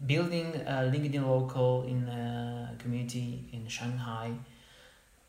building 0.07 0.51
linkedin 0.53 1.21
local 1.21 1.83
in 1.83 2.09
a 2.09 2.75
community 2.79 3.47
in 3.53 3.67
shanghai 3.67 4.31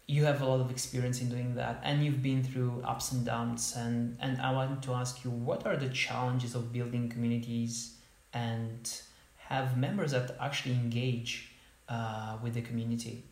you 0.06 0.24
have 0.24 0.42
a 0.42 0.44
lot 0.44 0.60
of 0.60 0.70
experience 0.70 1.20
in 1.22 1.28
doing 1.30 1.54
that 1.54 1.80
and 1.82 2.04
you've 2.04 2.22
been 2.22 2.42
through 2.42 2.82
ups 2.84 3.12
and 3.12 3.24
downs 3.24 3.74
and 3.76 4.16
and 4.20 4.40
i 4.42 4.52
want 4.52 4.82
to 4.82 4.92
ask 4.92 5.24
you 5.24 5.30
what 5.30 5.66
are 5.66 5.76
the 5.76 5.88
challenges 5.88 6.54
of 6.54 6.72
building 6.72 7.08
communities 7.08 7.96
and 8.34 9.00
have 9.36 9.78
members 9.78 10.12
that 10.12 10.36
actually 10.40 10.74
engage 10.74 11.50
uh, 11.88 12.38
with 12.42 12.54
the 12.54 12.62
community? 12.62 13.22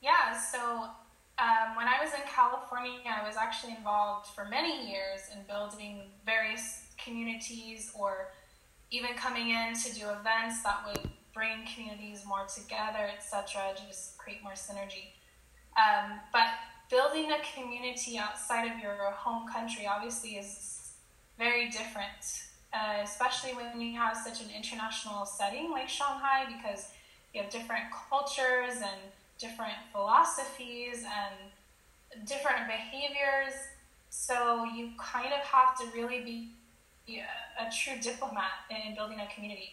Yeah 0.00 0.36
so 0.38 0.58
um, 1.38 1.76
when 1.76 1.86
i 1.86 1.98
was 2.02 2.12
in 2.14 2.20
california 2.26 3.00
i 3.06 3.26
was 3.26 3.36
actually 3.36 3.74
involved 3.74 4.26
for 4.28 4.44
many 4.44 4.90
years 4.90 5.20
in 5.34 5.42
building 5.48 6.02
various 6.26 6.86
communities 7.02 7.92
or 7.98 8.28
even 8.90 9.10
coming 9.16 9.50
in 9.50 9.74
to 9.74 9.94
do 9.94 10.08
events 10.10 10.62
that 10.62 10.80
would 10.86 11.10
bring 11.32 11.64
communities 11.72 12.24
more 12.26 12.44
together 12.46 13.08
etc 13.16 13.72
just 13.88 14.18
create 14.18 14.42
more 14.42 14.52
synergy 14.52 15.12
um, 15.76 16.20
but 16.32 16.48
building 16.90 17.30
a 17.30 17.38
community 17.54 18.18
outside 18.18 18.66
of 18.66 18.78
your 18.80 19.10
home 19.12 19.46
country 19.48 19.86
obviously 19.86 20.30
is 20.30 20.92
very 21.38 21.70
different, 21.70 22.44
uh, 22.72 23.02
especially 23.02 23.54
when 23.54 23.80
you 23.80 23.96
have 23.96 24.16
such 24.16 24.42
an 24.42 24.48
international 24.54 25.24
setting 25.24 25.70
like 25.70 25.88
Shanghai, 25.88 26.46
because 26.46 26.88
you 27.32 27.42
have 27.42 27.50
different 27.50 27.84
cultures 28.08 28.82
and 28.82 29.00
different 29.38 29.78
philosophies 29.92 31.04
and 31.04 32.26
different 32.26 32.66
behaviors. 32.66 33.54
So 34.10 34.64
you 34.64 34.90
kind 34.98 35.32
of 35.32 35.40
have 35.40 35.78
to 35.78 35.86
really 35.96 36.20
be 36.20 36.52
a, 37.18 37.66
a 37.66 37.70
true 37.70 37.94
diplomat 38.02 38.66
in 38.70 38.94
building 38.94 39.20
a 39.20 39.32
community 39.32 39.72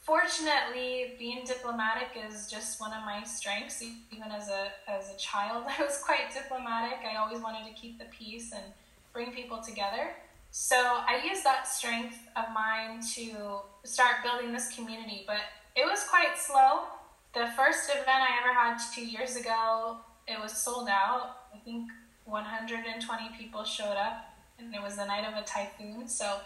fortunately, 0.00 1.14
being 1.18 1.44
diplomatic 1.44 2.08
is 2.26 2.50
just 2.50 2.80
one 2.80 2.92
of 2.92 3.04
my 3.04 3.22
strengths. 3.22 3.82
Even 3.82 4.30
as 4.30 4.48
a 4.48 4.68
as 4.88 5.14
a 5.14 5.16
child, 5.16 5.64
I 5.78 5.82
was 5.82 5.98
quite 5.98 6.32
diplomatic. 6.32 6.98
I 7.10 7.16
always 7.16 7.42
wanted 7.42 7.66
to 7.66 7.80
keep 7.80 7.98
the 7.98 8.06
peace 8.06 8.52
and 8.52 8.64
bring 9.12 9.32
people 9.32 9.58
together. 9.58 10.10
So 10.52 10.76
I 10.76 11.22
used 11.24 11.44
that 11.44 11.68
strength 11.68 12.18
of 12.36 12.46
mine 12.52 13.00
to 13.14 13.60
start 13.84 14.16
building 14.24 14.52
this 14.52 14.74
community. 14.74 15.24
But 15.26 15.42
it 15.76 15.84
was 15.84 16.04
quite 16.04 16.36
slow. 16.36 16.86
The 17.32 17.46
first 17.56 17.88
event 17.90 18.08
I 18.08 18.40
ever 18.42 18.52
had 18.52 18.78
two 18.92 19.06
years 19.06 19.36
ago, 19.36 19.98
it 20.26 20.40
was 20.40 20.52
sold 20.52 20.88
out. 20.88 21.36
I 21.54 21.58
think 21.58 21.88
120 22.24 23.30
people 23.38 23.62
showed 23.64 23.96
up, 23.96 24.24
and 24.58 24.74
it 24.74 24.82
was 24.82 24.96
the 24.96 25.04
night 25.04 25.24
of 25.24 25.34
a 25.34 25.46
typhoon. 25.46 26.08
So 26.08 26.38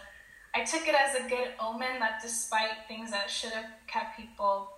I 0.55 0.63
took 0.63 0.87
it 0.87 0.95
as 0.95 1.15
a 1.15 1.27
good 1.27 1.49
omen 1.59 1.99
that 1.99 2.21
despite 2.21 2.87
things 2.87 3.11
that 3.11 3.29
should 3.29 3.51
have 3.51 3.65
kept 3.87 4.17
people 4.17 4.69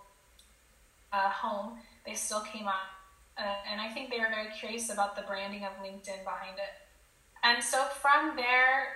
uh, 1.14 1.30
home, 1.30 1.78
they 2.04 2.16
still 2.16 2.42
came 2.42 2.68
out. 2.68 2.90
Uh, 3.38 3.54
and 3.72 3.80
I 3.80 3.90
think 3.90 4.10
they 4.10 4.18
were 4.18 4.30
very 4.34 4.50
curious 4.60 4.92
about 4.92 5.16
the 5.16 5.22
branding 5.22 5.64
of 5.64 5.72
LinkedIn 5.84 6.24
behind 6.24 6.58
it. 6.58 6.74
And 7.44 7.64
so 7.64 7.84
from 8.02 8.36
there, 8.36 8.88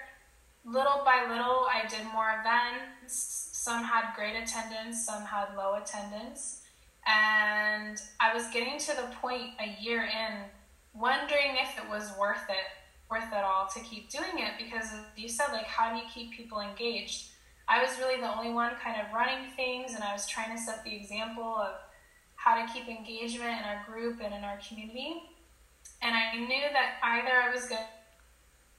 little 0.66 1.04
by 1.06 1.28
little, 1.30 1.68
I 1.72 1.88
did 1.88 2.04
more 2.12 2.34
events. 2.40 3.50
Some 3.54 3.84
had 3.84 4.16
great 4.16 4.36
attendance, 4.36 5.06
some 5.06 5.24
had 5.24 5.56
low 5.56 5.76
attendance. 5.76 6.64
And 7.06 8.02
I 8.20 8.34
was 8.34 8.48
getting 8.52 8.80
to 8.80 8.96
the 8.96 9.08
point 9.22 9.52
a 9.60 9.80
year 9.80 10.02
in, 10.02 10.38
wondering 11.00 11.58
if 11.62 11.78
it 11.78 11.88
was 11.90 12.12
worth 12.20 12.50
it 12.50 12.81
worth 13.12 13.32
it 13.32 13.44
all 13.44 13.68
to 13.68 13.80
keep 13.82 14.10
doing 14.10 14.40
it 14.40 14.54
because 14.58 14.88
you 15.18 15.28
said 15.28 15.48
like 15.52 15.66
how 15.66 15.94
do 15.94 15.98
you 15.98 16.06
keep 16.14 16.32
people 16.32 16.62
engaged 16.62 17.32
i 17.68 17.84
was 17.84 17.92
really 18.00 18.20
the 18.20 18.38
only 18.38 18.52
one 18.52 18.72
kind 18.82 19.00
of 19.00 19.14
running 19.14 19.52
things 19.56 19.94
and 19.94 20.04
i 20.04 20.14
was 20.14 20.26
trying 20.26 20.56
to 20.56 20.62
set 20.62 20.84
the 20.86 20.96
example 20.96 21.58
of 21.58 21.76
how 22.36 22.56
to 22.56 22.74
keep 22.74 22.88
engagement 22.88 23.52
in 23.60 23.66
our 23.66 23.84
group 23.86 24.20
and 24.24 24.34
in 24.34 24.44
our 24.44 24.58
community 24.66 25.22
and 26.02 26.16
i 26.16 26.34
knew 26.38 26.66
that 26.72 26.96
either 27.04 27.36
i 27.36 27.54
was 27.54 27.66
going 27.68 27.82
to 27.82 27.88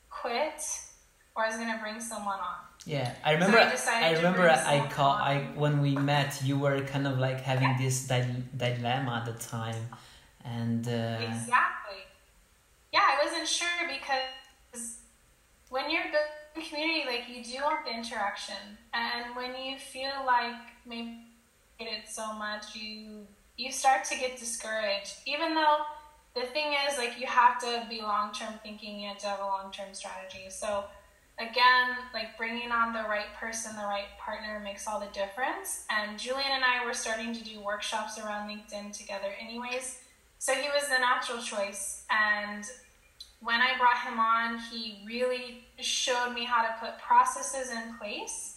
quit 0.09 0.63
or 1.37 1.45
i 1.45 1.49
was 1.49 1.57
going 1.57 1.71
to 1.71 1.79
bring 1.79 2.01
someone 2.01 2.41
on 2.41 2.57
yeah, 2.85 3.15
I 3.25 3.35
remember. 3.35 3.59
So 3.77 3.93
I, 3.93 4.09
I 4.09 4.13
remember. 4.15 4.51
I 4.51 4.85
call. 4.89 5.13
I 5.13 5.47
when 5.55 5.81
we 5.81 5.95
met, 5.95 6.43
you 6.43 6.59
were 6.59 6.81
kind 6.81 7.07
of 7.07 7.17
like 7.17 7.41
having 7.41 7.77
this 7.79 8.09
di- 8.09 8.43
dilemma 8.57 9.23
at 9.25 9.27
the 9.27 9.41
time, 9.41 9.87
and 10.45 10.89
uh, 10.89 11.19
exactly 11.21 11.72
yeah, 12.93 13.01
I 13.01 13.25
wasn't 13.25 13.49
sure 13.49 13.69
because 13.89 14.99
when 15.71 15.91
you're 15.91 16.03
building 16.03 16.69
community, 16.69 17.05
like 17.07 17.25
you 17.29 17.43
do 17.43 17.63
want 17.63 17.87
the 17.87 17.93
interaction, 17.93 18.79
and 18.93 19.35
when 19.35 19.57
you 19.57 19.79
feel 19.79 20.13
like 20.27 20.55
maybe 20.87 21.25
it 21.79 22.09
so 22.09 22.33
much, 22.35 22.75
you 22.75 23.27
you 23.57 23.73
start 23.73 24.05
to 24.05 24.19
get 24.19 24.39
discouraged. 24.39 25.17
Even 25.27 25.55
though 25.55 25.79
the 26.35 26.43
thing 26.43 26.75
is, 26.89 26.99
like 26.99 27.19
you 27.19 27.27
have 27.27 27.59
to 27.61 27.87
be 27.89 28.01
long 28.03 28.33
term 28.33 28.55
thinking, 28.63 29.01
you 29.01 29.09
have 29.09 29.19
to 29.19 29.27
have 29.27 29.41
a 29.41 29.47
long 29.47 29.73
term 29.73 29.93
strategy. 29.95 30.47
So 30.51 30.85
again, 31.39 31.97
like 32.13 32.37
bringing 32.37 32.71
on 32.71 32.93
the 32.93 33.03
right 33.09 33.33
person, 33.39 33.75
the 33.77 33.85
right 33.85 34.13
partner 34.19 34.61
makes 34.63 34.87
all 34.87 35.01
the 35.01 35.13
difference. 35.13 35.87
And 35.91 36.19
Julian 36.19 36.51
and 36.53 36.65
I 36.65 36.85
were 36.85 36.95
starting 36.95 37.35
to 37.35 37.45
do 37.45 37.61
workshops 37.61 38.19
around 38.19 38.49
LinkedIn 38.49 38.97
together, 38.97 39.33
anyways. 39.41 39.99
So 40.39 40.55
he 40.55 40.69
was 40.69 40.89
the 40.89 40.99
natural 40.99 41.41
choice, 41.41 42.05
and 42.11 42.65
when 43.43 43.61
I 43.61 43.77
brought 43.77 43.99
him 44.07 44.21
on, 44.21 44.59
he 44.71 45.03
really 45.05 45.65
showed 45.81 46.33
me 46.33 46.45
how 46.45 46.63
to 46.63 46.75
put 46.79 46.99
processes 46.99 47.71
in 47.71 47.95
place 47.99 48.57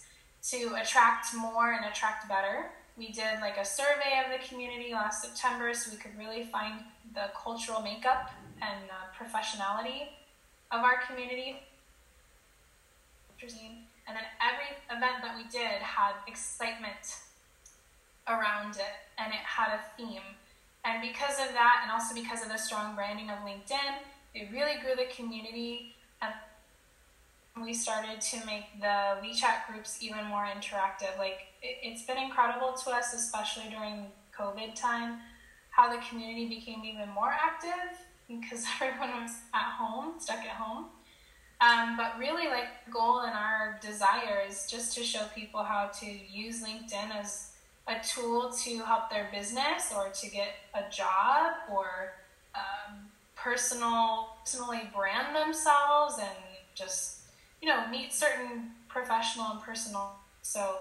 to 0.50 0.76
attract 0.80 1.34
more 1.34 1.72
and 1.72 1.84
attract 1.86 2.28
better. 2.28 2.70
We 2.96 3.10
did 3.10 3.40
like 3.40 3.56
a 3.56 3.64
survey 3.64 4.22
of 4.24 4.30
the 4.30 4.46
community 4.46 4.92
last 4.92 5.22
September 5.22 5.74
so 5.74 5.90
we 5.90 5.96
could 5.96 6.16
really 6.16 6.44
find 6.44 6.80
the 7.14 7.30
cultural 7.36 7.82
makeup 7.82 8.30
and 8.62 8.88
uh, 8.88 9.10
professionality 9.12 10.08
of 10.70 10.82
our 10.82 11.00
community. 11.08 11.62
And 13.42 14.16
then 14.16 14.24
every 14.40 14.70
event 14.88 15.22
that 15.22 15.36
we 15.36 15.42
did 15.50 15.82
had 15.82 16.14
excitement 16.28 17.16
around 18.28 18.76
it 18.76 18.96
and 19.18 19.32
it 19.32 19.42
had 19.44 19.74
a 19.74 19.80
theme. 19.96 20.22
And 20.84 21.02
because 21.02 21.40
of 21.40 21.52
that, 21.54 21.80
and 21.82 21.90
also 21.90 22.14
because 22.14 22.42
of 22.42 22.48
the 22.48 22.56
strong 22.56 22.94
branding 22.94 23.28
of 23.30 23.38
LinkedIn, 23.38 23.98
it 24.36 24.48
really 24.52 24.78
grew 24.82 24.94
the 24.94 25.10
community 25.14 25.94
and 26.20 26.32
we 27.64 27.72
started 27.72 28.20
to 28.20 28.36
make 28.44 28.64
the 28.80 29.16
WeChat 29.24 29.66
groups 29.70 30.02
even 30.02 30.24
more 30.26 30.44
interactive. 30.44 31.18
Like 31.18 31.46
it, 31.62 31.90
has 31.90 32.02
been 32.02 32.18
incredible 32.18 32.74
to 32.84 32.90
us, 32.90 33.14
especially 33.14 33.70
during 33.70 34.06
COVID 34.38 34.74
time, 34.74 35.20
how 35.70 35.90
the 35.90 36.02
community 36.08 36.46
became 36.48 36.84
even 36.84 37.08
more 37.10 37.30
active 37.30 37.96
because 38.28 38.64
everyone 38.80 39.22
was 39.22 39.32
at 39.54 39.72
home, 39.78 40.14
stuck 40.18 40.40
at 40.40 40.48
home. 40.48 40.86
Um, 41.62 41.96
but 41.96 42.18
really, 42.18 42.48
like 42.48 42.68
goal 42.92 43.20
and 43.20 43.32
our 43.32 43.78
desire 43.80 44.42
is 44.46 44.66
just 44.70 44.94
to 44.98 45.02
show 45.02 45.24
people 45.34 45.62
how 45.62 45.90
to 46.00 46.06
use 46.06 46.62
LinkedIn 46.62 47.18
as 47.18 47.52
a 47.88 47.96
tool 48.06 48.52
to 48.64 48.78
help 48.84 49.08
their 49.08 49.30
business 49.32 49.90
or 49.96 50.10
to 50.10 50.30
get 50.30 50.48
a 50.74 50.90
job 50.90 51.52
or 51.72 52.12
um, 52.54 53.05
personal 53.36 54.30
personally 54.40 54.88
brand 54.94 55.36
themselves 55.36 56.16
and 56.18 56.36
just 56.74 57.20
you 57.60 57.68
know 57.68 57.86
meet 57.88 58.12
certain 58.12 58.70
professional 58.88 59.52
and 59.52 59.60
personal. 59.60 60.16
So 60.42 60.78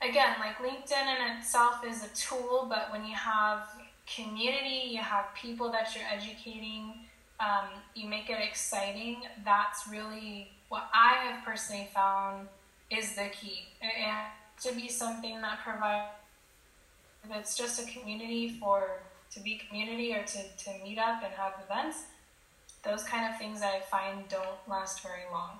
again, 0.00 0.36
like 0.38 0.58
LinkedIn 0.58 1.16
in 1.16 1.36
itself 1.36 1.84
is 1.86 2.04
a 2.04 2.08
tool, 2.08 2.66
but 2.68 2.90
when 2.92 3.04
you 3.04 3.14
have 3.14 3.68
community, 4.06 4.88
you 4.90 4.98
have 4.98 5.26
people 5.34 5.70
that 5.72 5.94
you're 5.94 6.04
educating, 6.10 6.94
um, 7.40 7.66
you 7.94 8.08
make 8.08 8.30
it 8.30 8.38
exciting. 8.40 9.22
That's 9.44 9.88
really 9.88 10.52
what 10.68 10.88
I 10.94 11.14
have 11.24 11.44
personally 11.44 11.88
found 11.94 12.48
is 12.90 13.14
the 13.14 13.28
key. 13.32 13.66
It 13.80 14.04
has 14.04 14.30
to 14.64 14.74
be 14.74 14.88
something 14.88 15.40
that 15.40 15.60
provides. 15.64 16.10
It's 17.30 17.56
just 17.56 17.80
a 17.80 17.90
community 17.90 18.56
for 18.60 19.00
to 19.34 19.40
be 19.40 19.60
community 19.68 20.12
or 20.14 20.22
to, 20.22 20.38
to 20.64 20.70
meet 20.82 20.98
up 20.98 21.22
and 21.24 21.32
have 21.34 21.54
events, 21.64 22.04
those 22.82 23.04
kind 23.04 23.32
of 23.32 23.38
things 23.38 23.62
I 23.62 23.80
find 23.80 24.28
don't 24.28 24.58
last 24.68 25.02
very 25.02 25.22
long. 25.30 25.58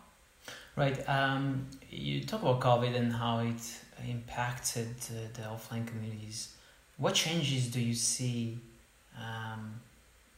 Right. 0.74 0.98
Um, 1.08 1.66
you 1.90 2.24
talk 2.24 2.42
about 2.42 2.60
COVID 2.60 2.96
and 2.96 3.12
how 3.12 3.40
it 3.40 3.62
impacted 4.08 4.98
the, 5.00 5.40
the 5.40 5.46
offline 5.46 5.86
communities. 5.86 6.54
What 6.96 7.14
changes 7.14 7.68
do 7.70 7.80
you 7.80 7.94
see 7.94 8.58
um, 9.18 9.80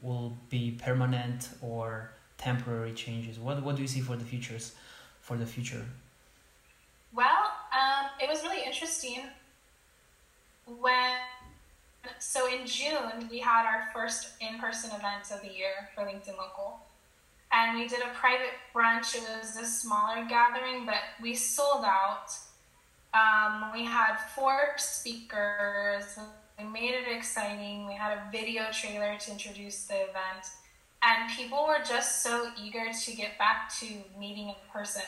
will 0.02 0.36
be 0.50 0.78
permanent 0.82 1.48
or 1.62 2.10
temporary 2.38 2.92
changes? 2.92 3.38
What 3.38 3.62
What 3.62 3.76
do 3.76 3.82
you 3.82 3.88
see 3.88 4.00
for 4.00 4.16
the 4.16 4.24
futures 4.24 4.74
for 5.20 5.36
the 5.36 5.46
future? 5.46 5.84
Well, 7.14 7.52
um, 7.72 8.10
it 8.20 8.28
was 8.28 8.42
really 8.42 8.62
interesting 8.64 9.22
when 10.66 11.16
so 12.18 12.46
in 12.46 12.66
June 12.66 13.28
we 13.30 13.38
had 13.38 13.66
our 13.66 13.88
first 13.92 14.30
in-person 14.40 14.90
event 14.90 15.30
of 15.32 15.40
the 15.42 15.54
year 15.54 15.90
for 15.94 16.04
LinkedIn 16.04 16.36
Local. 16.36 16.80
And 17.52 17.78
we 17.78 17.86
did 17.86 18.00
a 18.00 18.12
private 18.14 18.54
brunch. 18.74 19.14
It 19.14 19.22
was 19.38 19.56
a 19.56 19.64
smaller 19.64 20.24
gathering, 20.28 20.86
but 20.86 20.96
we 21.22 21.34
sold 21.34 21.84
out. 21.84 22.30
Um, 23.14 23.70
we 23.72 23.84
had 23.84 24.16
four 24.34 24.72
speakers. 24.76 26.18
We 26.58 26.64
made 26.64 26.94
it 26.94 27.06
exciting. 27.08 27.86
We 27.86 27.94
had 27.94 28.18
a 28.18 28.30
video 28.32 28.64
trailer 28.72 29.16
to 29.18 29.30
introduce 29.30 29.84
the 29.84 29.94
event. 29.94 30.46
And 31.02 31.30
people 31.30 31.66
were 31.68 31.84
just 31.86 32.22
so 32.22 32.50
eager 32.60 32.86
to 32.92 33.16
get 33.16 33.38
back 33.38 33.72
to 33.80 33.86
meeting 34.18 34.48
in 34.48 34.54
person. 34.72 35.02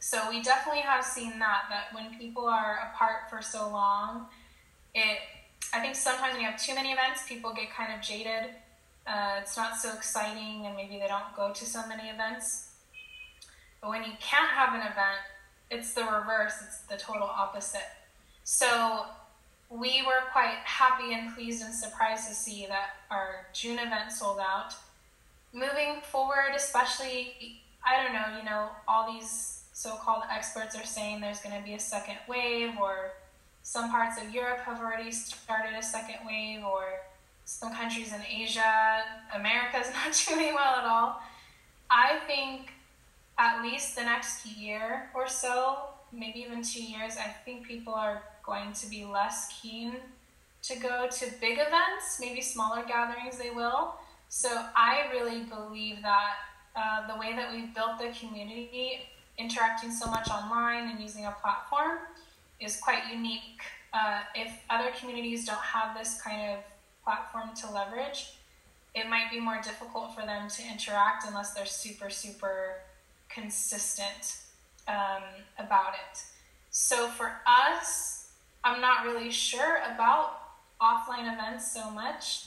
So 0.00 0.28
we 0.28 0.42
definitely 0.42 0.82
have 0.82 1.04
seen 1.04 1.38
that, 1.38 1.62
that 1.70 1.94
when 1.94 2.18
people 2.18 2.46
are 2.46 2.90
apart 2.92 3.30
for 3.30 3.40
so 3.40 3.70
long, 3.70 4.26
it 4.94 5.18
I 5.72 5.80
think 5.80 5.94
sometimes 5.94 6.32
when 6.32 6.42
you 6.42 6.48
have 6.48 6.60
too 6.60 6.74
many 6.74 6.90
events, 6.92 7.22
people 7.28 7.52
get 7.52 7.70
kind 7.70 7.92
of 7.94 8.00
jaded. 8.00 8.50
Uh, 9.06 9.36
it's 9.40 9.56
not 9.56 9.76
so 9.76 9.92
exciting, 9.94 10.66
and 10.66 10.76
maybe 10.76 10.98
they 10.98 11.08
don't 11.08 11.34
go 11.36 11.52
to 11.52 11.64
so 11.64 11.86
many 11.86 12.08
events. 12.08 12.70
But 13.80 13.90
when 13.90 14.04
you 14.04 14.12
can't 14.20 14.50
have 14.50 14.74
an 14.74 14.80
event, 14.80 15.20
it's 15.70 15.94
the 15.94 16.02
reverse, 16.02 16.54
it's 16.66 16.80
the 16.82 16.96
total 16.96 17.28
opposite. 17.28 17.88
So 18.44 19.04
we 19.70 20.02
were 20.02 20.28
quite 20.32 20.58
happy 20.64 21.14
and 21.14 21.34
pleased 21.34 21.62
and 21.62 21.72
surprised 21.72 22.28
to 22.28 22.34
see 22.34 22.66
that 22.66 22.96
our 23.10 23.46
June 23.52 23.78
event 23.78 24.10
sold 24.10 24.40
out. 24.40 24.74
Moving 25.52 26.00
forward, 26.02 26.52
especially, 26.56 27.62
I 27.86 28.02
don't 28.02 28.12
know, 28.12 28.38
you 28.38 28.44
know, 28.44 28.68
all 28.88 29.12
these 29.12 29.62
so 29.72 29.94
called 29.94 30.24
experts 30.30 30.76
are 30.76 30.84
saying 30.84 31.20
there's 31.20 31.40
going 31.40 31.56
to 31.56 31.64
be 31.64 31.74
a 31.74 31.78
second 31.78 32.16
wave 32.28 32.74
or 32.80 33.12
some 33.70 33.88
parts 33.88 34.20
of 34.20 34.34
Europe 34.34 34.58
have 34.66 34.80
already 34.80 35.12
started 35.12 35.78
a 35.78 35.82
second 35.82 36.26
wave, 36.26 36.64
or 36.64 36.82
some 37.44 37.72
countries 37.72 38.12
in 38.12 38.20
Asia. 38.28 39.04
America 39.32 39.78
is 39.78 39.92
not 39.98 40.10
doing 40.26 40.54
well 40.54 40.74
at 40.74 40.84
all. 40.84 41.22
I 41.88 42.18
think 42.26 42.72
at 43.38 43.62
least 43.62 43.94
the 43.94 44.02
next 44.02 44.44
year 44.44 45.08
or 45.14 45.28
so, 45.28 45.78
maybe 46.12 46.40
even 46.40 46.64
two 46.64 46.82
years, 46.82 47.16
I 47.16 47.28
think 47.44 47.64
people 47.64 47.94
are 47.94 48.24
going 48.44 48.72
to 48.72 48.90
be 48.90 49.04
less 49.04 49.56
keen 49.62 49.94
to 50.62 50.76
go 50.76 51.06
to 51.08 51.24
big 51.40 51.58
events, 51.60 52.18
maybe 52.18 52.40
smaller 52.40 52.82
gatherings 52.82 53.38
they 53.38 53.50
will. 53.50 53.94
So 54.28 54.48
I 54.74 55.10
really 55.12 55.44
believe 55.44 56.02
that 56.02 56.32
uh, 56.74 57.06
the 57.06 57.20
way 57.20 57.36
that 57.36 57.52
we've 57.52 57.72
built 57.72 58.00
the 58.00 58.10
community, 58.18 59.02
interacting 59.38 59.92
so 59.92 60.10
much 60.10 60.28
online 60.28 60.90
and 60.90 61.00
using 61.00 61.26
a 61.26 61.36
platform, 61.40 61.98
is 62.60 62.76
quite 62.76 63.02
unique. 63.12 63.62
Uh, 63.92 64.20
if 64.34 64.62
other 64.70 64.90
communities 64.98 65.44
don't 65.44 65.58
have 65.60 65.96
this 65.96 66.20
kind 66.20 66.52
of 66.52 66.58
platform 67.02 67.50
to 67.56 67.70
leverage, 67.70 68.34
it 68.94 69.08
might 69.08 69.30
be 69.30 69.40
more 69.40 69.60
difficult 69.62 70.14
for 70.14 70.22
them 70.22 70.48
to 70.48 70.62
interact 70.70 71.24
unless 71.26 71.54
they're 71.54 71.66
super, 71.66 72.10
super 72.10 72.76
consistent 73.28 74.38
um, 74.88 75.22
about 75.58 75.94
it. 75.94 76.22
So 76.70 77.08
for 77.08 77.32
us, 77.46 78.32
I'm 78.64 78.80
not 78.80 79.04
really 79.04 79.30
sure 79.30 79.78
about 79.94 80.40
offline 80.80 81.32
events 81.32 81.72
so 81.72 81.90
much, 81.90 82.46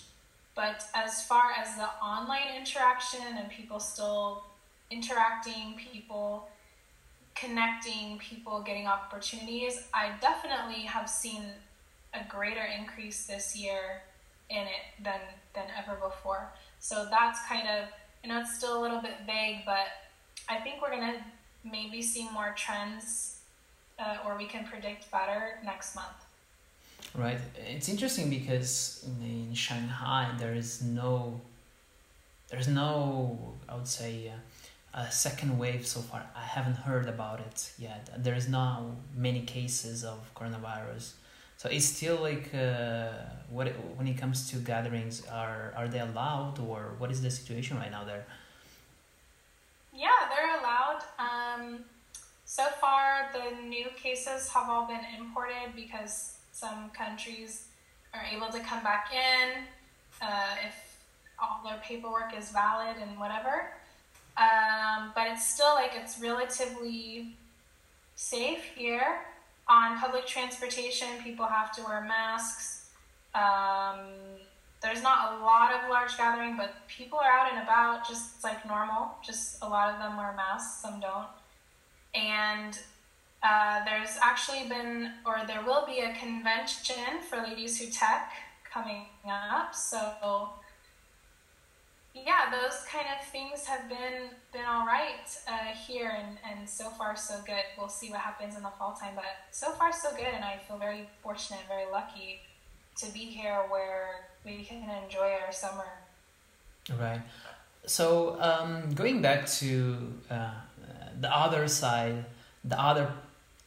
but 0.55 0.83
as 0.93 1.25
far 1.25 1.51
as 1.57 1.75
the 1.75 1.87
online 2.03 2.55
interaction 2.57 3.21
and 3.37 3.49
people 3.49 3.79
still 3.79 4.43
interacting, 4.91 5.75
people 5.75 6.47
connecting 7.35 8.17
people, 8.19 8.61
getting 8.61 8.87
opportunities, 8.87 9.87
I 9.93 10.11
definitely 10.21 10.83
have 10.83 11.09
seen 11.09 11.43
a 12.13 12.23
greater 12.29 12.63
increase 12.63 13.25
this 13.25 13.55
year 13.55 14.03
in 14.49 14.63
it 14.63 15.03
than 15.03 15.19
than 15.53 15.65
ever 15.77 15.95
before. 15.95 16.51
So 16.79 17.07
that's 17.09 17.39
kind 17.47 17.67
of 17.67 17.89
you 18.23 18.29
know 18.29 18.41
it's 18.41 18.55
still 18.55 18.79
a 18.79 18.81
little 18.81 19.01
bit 19.01 19.15
vague, 19.25 19.65
but 19.65 19.87
I 20.49 20.57
think 20.57 20.81
we're 20.81 20.91
gonna 20.91 21.25
maybe 21.63 22.01
see 22.01 22.29
more 22.31 22.53
trends, 22.57 23.39
uh, 23.99 24.17
or 24.25 24.37
we 24.37 24.45
can 24.45 24.65
predict 24.65 25.09
better 25.11 25.59
next 25.63 25.95
month. 25.95 26.07
Right. 27.15 27.39
It's 27.55 27.89
interesting 27.89 28.29
because 28.29 29.05
in 29.21 29.53
Shanghai 29.53 30.31
there 30.37 30.53
is 30.53 30.81
no, 30.81 31.39
there's 32.49 32.67
no, 32.67 33.53
I 33.69 33.75
would 33.75 33.87
say. 33.87 34.29
Uh, 34.29 34.39
a 34.93 35.11
second 35.11 35.57
wave 35.57 35.85
so 35.87 35.99
far. 36.01 36.23
I 36.35 36.41
haven't 36.41 36.77
heard 36.77 37.07
about 37.07 37.39
it 37.39 37.71
yet. 37.77 38.09
There 38.17 38.35
is 38.35 38.47
not 38.47 38.83
many 39.15 39.41
cases 39.41 40.03
of 40.03 40.19
coronavirus, 40.35 41.13
so 41.57 41.69
it's 41.69 41.85
still 41.85 42.17
like 42.17 42.53
uh, 42.53 43.09
what 43.49 43.67
when 43.97 44.07
it 44.07 44.17
comes 44.17 44.49
to 44.51 44.57
gatherings, 44.57 45.23
are 45.31 45.73
are 45.77 45.87
they 45.87 45.99
allowed 45.99 46.59
or 46.59 46.95
what 46.97 47.09
is 47.11 47.21
the 47.21 47.31
situation 47.31 47.77
right 47.77 47.91
now 47.91 48.03
there? 48.03 48.25
Yeah, 49.95 50.09
they're 50.29 50.59
allowed. 50.59 51.01
Um, 51.19 51.85
so 52.45 52.65
far, 52.81 53.29
the 53.33 53.61
new 53.65 53.87
cases 53.95 54.49
have 54.49 54.69
all 54.69 54.87
been 54.87 55.05
imported 55.17 55.75
because 55.75 56.37
some 56.51 56.89
countries 56.89 57.65
are 58.13 58.25
able 58.31 58.47
to 58.47 58.59
come 58.59 58.83
back 58.83 59.11
in 59.13 59.63
uh, 60.21 60.55
if 60.67 60.75
all 61.39 61.61
their 61.63 61.79
paperwork 61.83 62.37
is 62.37 62.51
valid 62.51 62.97
and 63.01 63.19
whatever. 63.19 63.71
Um, 64.37 65.11
but 65.15 65.27
it's 65.27 65.47
still 65.47 65.73
like 65.75 65.91
it's 65.95 66.19
relatively 66.19 67.35
safe 68.15 68.63
here. 68.75 69.25
On 69.67 69.97
public 69.97 70.25
transportation, 70.25 71.07
people 71.23 71.45
have 71.45 71.71
to 71.73 71.83
wear 71.83 72.01
masks. 72.01 72.89
Um, 73.33 73.99
there's 74.81 75.01
not 75.01 75.33
a 75.33 75.43
lot 75.43 75.73
of 75.73 75.89
large 75.89 76.17
gathering, 76.17 76.57
but 76.57 76.75
people 76.87 77.17
are 77.17 77.31
out 77.31 77.53
and 77.53 77.63
about 77.63 78.07
just 78.07 78.43
like 78.43 78.65
normal. 78.67 79.15
Just 79.23 79.63
a 79.63 79.67
lot 79.67 79.93
of 79.93 79.99
them 79.99 80.17
wear 80.17 80.33
masks, 80.35 80.81
some 80.81 80.99
don't. 80.99 81.27
And 82.13 82.77
uh, 83.41 83.85
there's 83.85 84.17
actually 84.21 84.67
been, 84.67 85.11
or 85.25 85.41
there 85.47 85.63
will 85.63 85.85
be 85.85 85.99
a 85.99 86.13
convention 86.19 87.21
for 87.29 87.37
Ladies 87.37 87.79
Who 87.79 87.87
Tech 87.87 88.31
coming 88.69 89.05
up. 89.29 89.73
So 89.73 90.49
yeah, 92.13 92.51
those 92.51 92.85
kind 92.89 93.07
of 93.17 93.25
things 93.27 93.65
have 93.65 93.89
been 93.89 94.29
been 94.51 94.65
all 94.65 94.85
right 94.85 95.25
uh, 95.47 95.73
here, 95.87 96.15
and, 96.15 96.37
and 96.49 96.69
so 96.69 96.89
far 96.89 97.15
so 97.15 97.35
good. 97.45 97.63
We'll 97.77 97.89
see 97.89 98.11
what 98.11 98.19
happens 98.19 98.55
in 98.55 98.61
the 98.61 98.69
fall 98.69 98.93
time, 98.93 99.13
but 99.15 99.25
so 99.51 99.71
far 99.71 99.91
so 99.91 100.11
good, 100.11 100.33
and 100.33 100.43
I 100.43 100.59
feel 100.67 100.77
very 100.77 101.09
fortunate, 101.23 101.61
very 101.67 101.91
lucky 101.91 102.41
to 102.97 103.11
be 103.11 103.25
here 103.25 103.63
where 103.69 104.27
we 104.45 104.63
can 104.63 104.87
enjoy 105.03 105.31
our 105.43 105.51
summer. 105.51 105.87
Right. 106.99 107.21
So 107.85 108.37
um, 108.39 108.93
going 108.93 109.21
back 109.21 109.47
to 109.59 110.13
uh, 110.29 110.51
the 111.19 111.35
other 111.35 111.67
side, 111.67 112.25
the 112.63 112.79
other 112.79 113.11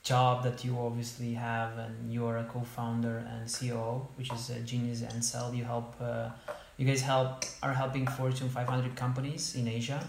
job 0.03 0.45
that 0.45 0.65
you 0.65 0.79
obviously 0.79 1.35
have, 1.35 1.77
and 1.79 2.13
you 2.13 2.25
are 2.27 2.39
a 2.39 2.45
co-founder 2.45 3.19
and 3.29 3.49
CEO, 3.49 4.07
which 4.17 4.33
is 4.33 4.51
uh, 4.51 4.59
Genius 4.65 5.03
and 5.03 5.25
Sell. 5.25 5.53
You 5.53 5.65
help 5.65 5.97
uh, 6.01 6.31
you 6.77 6.87
guys 6.87 7.03
help 7.03 7.45
are 7.63 7.73
helping 7.73 8.07
Fortune 8.07 8.49
500 8.49 8.95
companies 8.97 9.55
in 9.55 9.67
Asia 9.69 10.07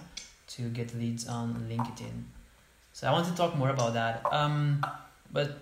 to 0.48 0.64
get 0.70 0.96
leads 0.96 1.28
on 1.28 1.68
LinkedIn. 1.70 2.24
So 2.94 3.08
I 3.08 3.12
want 3.12 3.28
to 3.28 3.36
talk 3.36 3.56
more 3.56 3.70
about 3.70 3.94
that. 3.94 4.26
Um, 4.32 4.86
but 5.32 5.60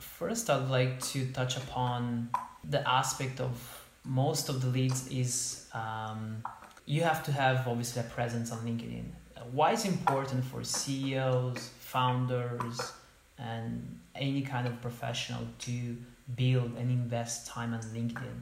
first, 0.00 0.48
I'd 0.50 0.68
like 0.68 1.00
to 1.12 1.26
touch 1.26 1.56
upon 1.56 2.30
the 2.68 2.88
aspect 2.88 3.40
of 3.40 3.84
most 4.04 4.48
of 4.48 4.60
the 4.60 4.68
leads 4.68 5.08
is 5.08 5.66
um, 5.74 6.42
you 6.86 7.02
have 7.02 7.22
to 7.24 7.32
have 7.32 7.68
obviously 7.68 8.00
a 8.00 8.04
presence 8.04 8.50
on 8.50 8.58
LinkedIn. 8.60 9.04
why 9.52 9.72
it's 9.72 9.84
important 9.84 10.44
for 10.44 10.64
CEOs, 10.64 11.70
founders, 11.78 12.92
and 13.38 13.98
any 14.14 14.42
kind 14.42 14.66
of 14.66 14.80
professional 14.82 15.42
to 15.60 15.96
build 16.36 16.72
and 16.76 16.90
invest 16.90 17.46
time 17.46 17.72
on 17.72 17.80
LinkedIn? 17.80 18.40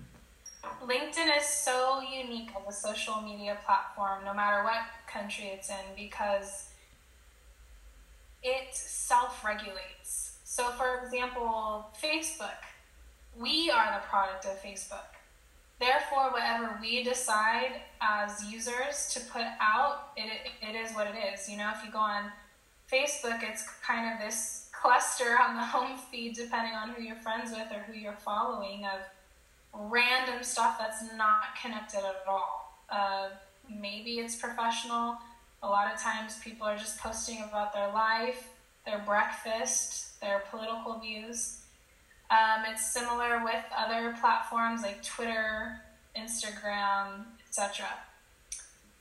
LinkedIn 0.85 1.37
is 1.39 1.47
so 1.47 2.01
unique 2.01 2.51
as 2.57 2.75
a 2.75 2.79
social 2.79 3.21
media 3.21 3.57
platform, 3.65 4.25
no 4.25 4.35
matter 4.35 4.65
what 4.65 4.83
country 5.07 5.47
it's 5.47 5.71
in, 5.71 5.95
because 5.97 6.69
it 8.43 8.75
self 8.75 9.45
regulates. 9.45 10.39
So, 10.45 10.71
for 10.71 11.03
example, 11.05 11.87
Facebook, 12.03 12.63
we 13.39 13.71
are 13.71 14.01
the 14.01 14.07
product 14.07 14.45
of 14.47 14.63
Facebook. 14.63 15.17
Therefore, 15.79 16.31
whatever 16.31 16.79
we 16.81 17.03
decide 17.03 17.83
as 18.01 18.51
users 18.51 19.13
to 19.13 19.21
put 19.31 19.45
out, 19.61 20.13
it, 20.17 20.31
it 20.63 20.75
is 20.75 20.95
what 20.95 21.07
it 21.07 21.17
is. 21.35 21.49
You 21.49 21.59
know, 21.59 21.71
if 21.77 21.85
you 21.85 21.93
go 21.93 21.99
on 21.99 22.33
Facebook, 22.91 23.43
it's 23.43 23.69
kind 23.87 24.11
of 24.11 24.19
this 24.19 24.71
cluster 24.73 25.37
on 25.39 25.57
the 25.57 25.63
home 25.63 25.99
feed, 26.11 26.35
depending 26.35 26.75
on 26.75 26.91
who 26.91 27.03
you're 27.03 27.17
friends 27.17 27.51
with 27.51 27.71
or 27.73 27.81
who 27.81 27.93
you're 27.93 28.17
following, 28.25 28.85
of 28.87 29.01
random 29.79 30.43
stuff 30.43 30.79
that's 30.79 31.03
not 31.17 31.55
connected 31.61 31.99
at 31.99 32.25
all. 32.27 32.83
Uh, 32.91 33.29
maybe 33.69 34.19
it's 34.19 34.37
professional. 34.37 35.17
A 35.63 35.69
lot 35.69 35.93
of 35.93 36.01
times 36.01 36.39
people 36.39 36.67
are 36.67 36.77
just 36.77 36.99
posting 36.99 37.43
about 37.43 37.73
their 37.73 37.93
life, 37.93 38.49
their 38.85 38.99
breakfast, 39.01 40.21
their 40.21 40.45
political 40.51 40.99
views. 40.99 41.63
Um, 42.31 42.65
it's 42.69 42.87
similar 42.87 43.43
with 43.45 43.65
other 43.77 44.15
platforms 44.21 44.83
like 44.83 45.03
Twitter, 45.03 45.81
Instagram, 46.17 47.25
etc. 47.47 47.87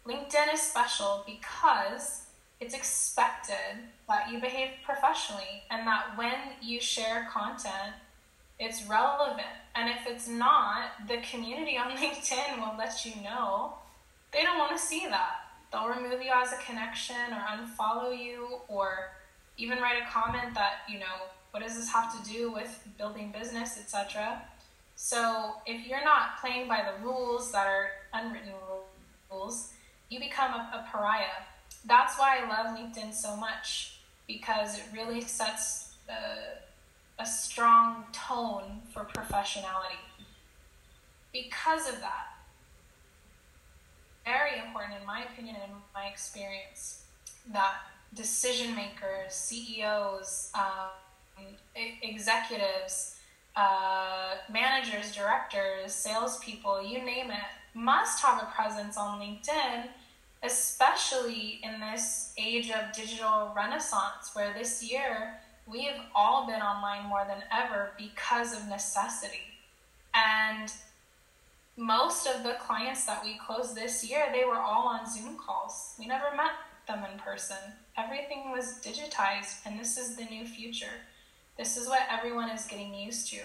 LinkedIn 0.06 0.54
is 0.54 0.62
special 0.62 1.24
because 1.26 2.26
it's 2.60 2.74
expected 2.74 3.80
that 4.08 4.32
you 4.32 4.40
behave 4.40 4.70
professionally 4.84 5.64
and 5.72 5.86
that 5.88 6.16
when 6.16 6.36
you 6.62 6.80
share 6.80 7.28
content, 7.32 7.96
it's 8.60 8.86
relevant. 8.88 9.42
And 9.76 9.90
if 9.90 10.08
it's 10.08 10.28
not, 10.28 11.08
the 11.08 11.18
community 11.30 11.78
on 11.78 11.92
LinkedIn 11.98 12.60
will 12.60 12.78
let 12.78 13.06
you 13.06 13.22
know 13.22 13.74
they 14.32 14.44
don't 14.44 14.58
want 14.58 14.72
to 14.72 14.78
see 14.78 15.06
that. 15.10 15.36
They'll 15.72 15.88
remove 15.88 16.22
you 16.22 16.32
as 16.34 16.54
a 16.54 16.58
connection 16.58 17.16
or 17.32 17.40
unfollow 17.40 18.18
you 18.18 18.60
or 18.68 19.12
even 19.58 19.80
write 19.80 20.02
a 20.02 20.12
comment 20.12 20.54
that, 20.54 20.80
you 20.90 21.00
know, 21.00 21.30
what 21.52 21.64
does 21.64 21.76
this 21.76 21.90
have 21.90 22.12
to 22.22 22.32
do 22.32 22.52
with 22.52 22.86
building 22.98 23.34
business, 23.38 23.78
etc. 23.78 24.42
So 24.96 25.56
if 25.66 25.88
you're 25.88 26.04
not 26.04 26.40
playing 26.42 26.68
by 26.68 26.84
the 26.84 27.06
rules 27.06 27.52
that 27.54 27.66
are 27.66 27.90
unwritten 28.14 28.52
rules, 29.32 29.74
you 30.10 30.20
become 30.20 30.54
a, 30.54 30.86
a 30.86 30.88
pariah. 30.92 31.44
That's 31.86 32.18
why 32.18 32.40
I 32.40 32.50
love 32.50 32.78
LinkedIn 32.78 33.14
so 33.14 33.36
much 33.36 34.00
because 34.28 34.78
it 34.78 34.84
really 34.94 35.22
sets 35.22 35.96
a, 36.10 36.65
a 37.20 37.26
strong 37.26 38.06
tone 38.12 38.82
for 38.94 39.06
professionality. 39.06 40.04
Because 41.32 41.88
of 41.88 42.00
that, 42.02 42.36
very 44.26 44.60
important, 44.66 45.00
in 45.00 45.06
my 45.06 45.24
opinion 45.24 45.56
and 45.64 45.72
my 45.94 46.08
experience, 46.08 47.04
that 47.52 47.76
decision 48.14 48.76
makers, 48.76 49.34
CEOs, 49.34 50.52
um, 50.56 51.46
executives, 52.02 53.16
uh, 53.56 54.36
managers, 54.52 55.14
directors, 55.14 55.94
salespeople, 55.94 56.84
you 56.84 57.04
name 57.04 57.30
it, 57.30 57.38
must 57.74 58.22
have 58.24 58.42
a 58.42 58.46
presence 58.48 58.98
on 58.98 59.20
LinkedIn, 59.20 59.88
especially 60.44 61.60
in 61.64 61.80
this 61.80 62.34
age 62.38 62.72
of 62.72 62.94
digital 62.94 63.54
renaissance, 63.56 64.32
where 64.34 64.54
this 64.54 64.84
year 64.84 65.40
we 65.68 65.86
have 65.86 66.00
all 66.14 66.46
been 66.46 66.62
online 66.62 67.08
more 67.08 67.26
than 67.28 67.44
ever 67.52 67.92
because 67.98 68.54
of 68.54 68.68
necessity. 68.68 69.42
And 70.14 70.72
most 71.78 72.28
of 72.28 72.44
the 72.44 72.56
clients 72.60 73.06
that 73.06 73.24
we 73.24 73.40
closed 73.46 73.76
this 73.76 74.08
year, 74.08 74.28
they 74.32 74.46
were 74.46 74.58
all 74.58 74.88
on 74.88 75.10
Zoom 75.10 75.38
calls. 75.38 75.96
We 76.00 76.08
never 76.08 76.36
met 76.36 76.52
them 76.88 77.04
in 77.12 77.20
person. 77.20 77.58
Everything 77.98 78.52
was 78.52 78.80
digitized, 78.84 79.66
and 79.66 79.80
this 79.80 79.98
is 79.98 80.16
the 80.16 80.26
new 80.26 80.46
future. 80.46 81.02
This 81.58 81.78
is 81.78 81.88
what 81.88 82.04
everyone 82.12 82.50
is 82.50 82.66
getting 82.66 82.94
used 82.94 83.30
to. 83.32 83.40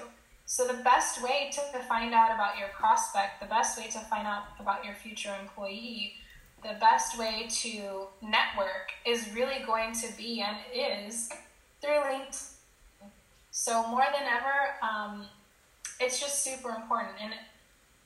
So, 0.44 0.66
the 0.66 0.82
best 0.82 1.22
way 1.22 1.50
to 1.52 1.78
find 1.84 2.12
out 2.12 2.34
about 2.34 2.58
your 2.58 2.68
prospect, 2.68 3.40
the 3.40 3.46
best 3.46 3.78
way 3.78 3.86
to 3.86 3.98
find 4.00 4.26
out 4.26 4.44
about 4.58 4.84
your 4.84 4.94
future 4.94 5.32
employee, 5.40 6.14
the 6.62 6.76
best 6.80 7.18
way 7.18 7.46
to 7.48 8.08
network 8.20 8.90
is 9.06 9.28
really 9.32 9.64
going 9.64 9.92
to 9.94 10.08
be 10.16 10.42
and 10.42 10.56
is 10.74 11.30
through 11.80 12.00
LinkedIn. 12.00 12.52
So, 13.50 13.86
more 13.88 14.06
than 14.12 14.26
ever, 14.26 14.76
um, 14.80 15.26
it's 15.98 16.20
just 16.20 16.44
super 16.44 16.70
important. 16.70 17.16
And 17.20 17.34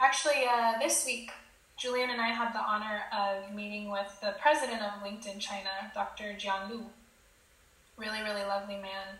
Actually, 0.00 0.44
uh, 0.46 0.78
this 0.78 1.06
week, 1.06 1.30
Julian 1.78 2.10
and 2.10 2.20
I 2.20 2.28
had 2.28 2.52
the 2.52 2.58
honor 2.58 3.04
of 3.10 3.54
meeting 3.54 3.90
with 3.90 4.18
the 4.20 4.34
president 4.40 4.82
of 4.82 5.02
LinkedIn 5.02 5.38
China, 5.38 5.70
Dr. 5.94 6.34
Jian 6.38 6.68
Lu. 6.68 6.84
Really, 7.96 8.20
really 8.22 8.42
lovely 8.42 8.76
man. 8.76 9.16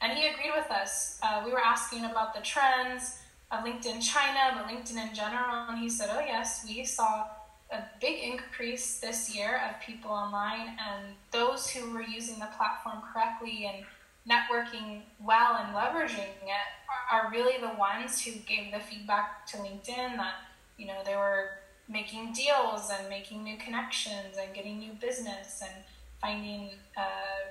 And 0.00 0.16
he 0.16 0.28
agreed 0.28 0.52
with 0.54 0.70
us. 0.70 1.18
Uh, 1.22 1.42
we 1.44 1.52
were 1.52 1.60
asking 1.60 2.04
about 2.04 2.34
the 2.34 2.40
trends 2.42 3.18
of 3.50 3.64
LinkedIn 3.64 4.02
China, 4.02 4.54
but 4.54 4.68
LinkedIn 4.72 5.08
in 5.08 5.14
general, 5.14 5.68
and 5.68 5.78
he 5.78 5.88
said, 5.90 6.10
Oh, 6.12 6.20
yes, 6.20 6.64
we 6.68 6.84
saw 6.84 7.26
a 7.72 7.82
big 8.00 8.22
increase 8.22 8.98
this 8.98 9.34
year 9.34 9.60
of 9.68 9.80
people 9.80 10.10
online, 10.10 10.68
and 10.68 11.14
those 11.30 11.68
who 11.68 11.90
were 11.92 12.02
using 12.02 12.38
the 12.38 12.48
platform 12.56 13.02
correctly 13.12 13.70
and 13.72 13.84
networking 14.28 15.02
well 15.20 15.56
and 15.56 15.74
leveraging 15.74 16.42
it 16.44 16.68
are 17.10 17.30
really 17.30 17.60
the 17.60 17.74
ones 17.78 18.20
who 18.20 18.32
gave 18.46 18.72
the 18.72 18.78
feedback 18.78 19.46
to 19.46 19.56
LinkedIn 19.56 20.16
that 20.16 20.34
you 20.76 20.86
know 20.86 20.98
they 21.04 21.16
were 21.16 21.50
making 21.88 22.32
deals 22.32 22.90
and 22.92 23.08
making 23.08 23.42
new 23.42 23.56
connections 23.56 24.36
and 24.40 24.54
getting 24.54 24.78
new 24.78 24.92
business 24.92 25.62
and 25.62 25.84
finding 26.20 26.70
uh, 26.96 27.02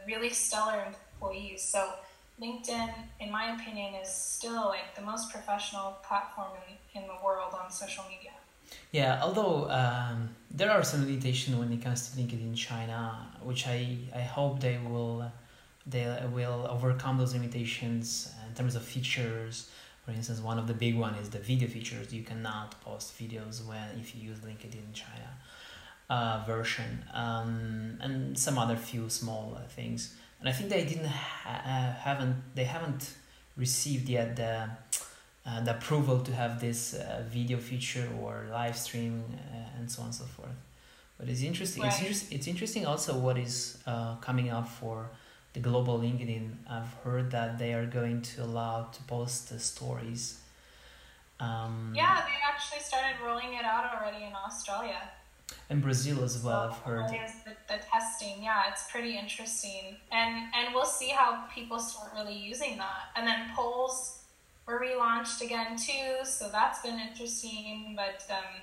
really 0.07 0.29
stellar 0.29 0.85
employees. 0.85 1.61
So 1.61 1.93
LinkedIn, 2.41 2.93
in 3.19 3.31
my 3.31 3.55
opinion, 3.55 3.95
is 3.95 4.09
still 4.09 4.67
like 4.67 4.95
the 4.95 5.01
most 5.01 5.29
professional 5.29 5.97
platform 6.07 6.51
in, 6.69 7.01
in 7.01 7.07
the 7.07 7.15
world 7.23 7.53
on 7.53 7.69
social 7.69 8.05
media. 8.09 8.31
Yeah, 8.91 9.19
although 9.21 9.69
um, 9.69 10.29
there 10.49 10.71
are 10.71 10.83
some 10.83 11.05
limitations 11.05 11.55
when 11.55 11.71
it 11.71 11.81
comes 11.81 12.09
to 12.09 12.17
LinkedIn 12.17 12.55
China, 12.55 13.27
which 13.43 13.67
I, 13.67 13.97
I 14.15 14.21
hope 14.21 14.59
they 14.59 14.77
will 14.77 15.31
they 15.85 16.05
will 16.31 16.67
overcome 16.69 17.17
those 17.17 17.33
limitations 17.33 18.31
in 18.47 18.53
terms 18.53 18.75
of 18.75 18.83
features. 18.83 19.69
For 20.05 20.11
instance, 20.11 20.39
one 20.39 20.57
of 20.59 20.67
the 20.67 20.73
big 20.73 20.95
one 20.95 21.15
is 21.15 21.29
the 21.29 21.39
video 21.39 21.67
features. 21.67 22.13
You 22.13 22.23
cannot 22.23 22.79
post 22.81 23.17
videos 23.17 23.65
when 23.65 23.99
if 23.99 24.15
you 24.15 24.29
use 24.29 24.39
LinkedIn 24.39 24.93
China 24.93 25.29
uh, 26.09 26.43
version, 26.45 27.05
um, 27.13 27.97
and 28.01 28.37
some 28.37 28.57
other 28.57 28.75
few 28.75 29.09
small 29.09 29.55
uh, 29.55 29.67
things. 29.67 30.15
And 30.39 30.49
I 30.49 30.51
think 30.51 30.69
they 30.69 30.85
didn't 30.85 31.05
ha- 31.05 31.61
uh, 31.65 31.99
haven't 32.01 32.35
they 32.55 32.63
haven't 32.63 33.13
received 33.55 34.09
yet 34.09 34.35
the 34.35 34.69
uh, 35.49 35.61
the 35.61 35.71
approval 35.71 36.19
to 36.19 36.31
have 36.33 36.61
this 36.61 36.93
uh, 36.93 37.23
video 37.29 37.57
feature 37.57 38.07
or 38.21 38.45
live 38.51 38.77
stream 38.77 39.23
uh, 39.33 39.79
and 39.79 39.89
so 39.89 40.01
on 40.01 40.07
and 40.07 40.15
so 40.15 40.25
forth. 40.25 40.59
But 41.17 41.27
it's 41.29 41.41
interesting. 41.41 41.83
Right. 41.83 42.03
It's, 42.03 42.31
it's 42.31 42.47
interesting 42.47 42.85
also 42.85 43.17
what 43.17 43.37
is 43.37 43.77
uh, 43.87 44.15
coming 44.17 44.49
up 44.49 44.67
for 44.69 45.09
the 45.53 45.59
global 45.59 45.99
LinkedIn, 45.99 46.51
I've 46.69 46.93
heard 47.03 47.31
that 47.31 47.57
they 47.57 47.73
are 47.73 47.85
going 47.85 48.21
to 48.21 48.43
allow 48.43 48.83
to 48.83 49.03
post 49.03 49.49
the 49.49 49.59
stories. 49.59 50.39
Um, 51.39 51.93
yeah, 51.95 52.21
they 52.25 52.37
actually 52.47 52.81
started 52.81 53.15
rolling 53.25 53.53
it 53.53 53.65
out 53.65 53.85
already 53.95 54.25
in 54.25 54.33
Australia. 54.33 55.01
And 55.69 55.81
Brazil 55.81 56.23
as 56.23 56.43
well, 56.43 56.69
I've 56.69 56.77
heard. 56.79 57.09
The, 57.09 57.51
the 57.67 57.79
testing, 57.91 58.43
yeah, 58.43 58.69
it's 58.69 58.91
pretty 58.91 59.17
interesting, 59.17 59.97
and 60.11 60.53
and 60.53 60.75
we'll 60.75 60.85
see 60.85 61.09
how 61.09 61.45
people 61.53 61.79
start 61.79 62.11
really 62.15 62.37
using 62.37 62.77
that. 62.77 63.09
And 63.15 63.25
then 63.27 63.49
polls 63.55 64.18
were 64.69 64.79
relaunched 64.79 65.41
again 65.41 65.75
too, 65.75 66.23
so 66.23 66.47
that's 66.51 66.81
been 66.81 66.99
interesting. 66.99 67.95
But 67.95 68.23
um, 68.29 68.61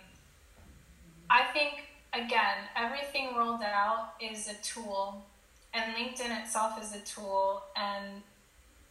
I 1.28 1.44
think 1.52 1.82
again, 2.12 2.58
everything 2.76 3.34
rolled 3.36 3.62
out 3.62 4.12
is 4.20 4.48
a 4.48 4.54
tool 4.62 5.24
and 5.74 5.94
LinkedIn 5.94 6.42
itself 6.42 6.82
is 6.82 6.94
a 6.94 7.00
tool. 7.00 7.62
And 7.76 8.22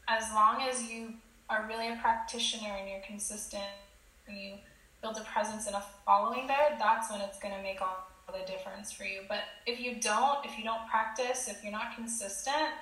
as 0.07 0.31
long 0.33 0.61
as 0.61 0.83
you 0.83 1.13
are 1.49 1.65
really 1.67 1.87
a 1.87 1.95
practitioner 2.01 2.73
and 2.79 2.89
you're 2.89 2.99
consistent 2.99 3.63
and 4.27 4.37
you 4.37 4.53
build 5.01 5.17
a 5.17 5.21
presence 5.21 5.67
and 5.67 5.75
a 5.75 5.83
following 6.05 6.47
there, 6.47 6.75
that's 6.77 7.09
when 7.09 7.21
it's 7.21 7.39
going 7.39 7.55
to 7.55 7.61
make 7.61 7.81
all 7.81 8.07
the 8.27 8.51
difference 8.51 8.91
for 8.91 9.05
you. 9.05 9.21
But 9.29 9.39
if 9.65 9.79
you 9.79 9.95
don't, 10.01 10.45
if 10.45 10.57
you 10.57 10.63
don't 10.63 10.87
practice, 10.89 11.47
if 11.47 11.63
you're 11.63 11.71
not 11.71 11.95
consistent, 11.95 12.73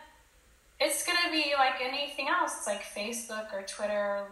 it's 0.79 1.05
going 1.05 1.17
to 1.25 1.31
be 1.31 1.53
like 1.57 1.81
anything 1.81 2.27
else. 2.27 2.57
It's 2.57 2.67
like 2.67 2.83
Facebook 2.83 3.53
or 3.53 3.63
Twitter, 3.63 4.27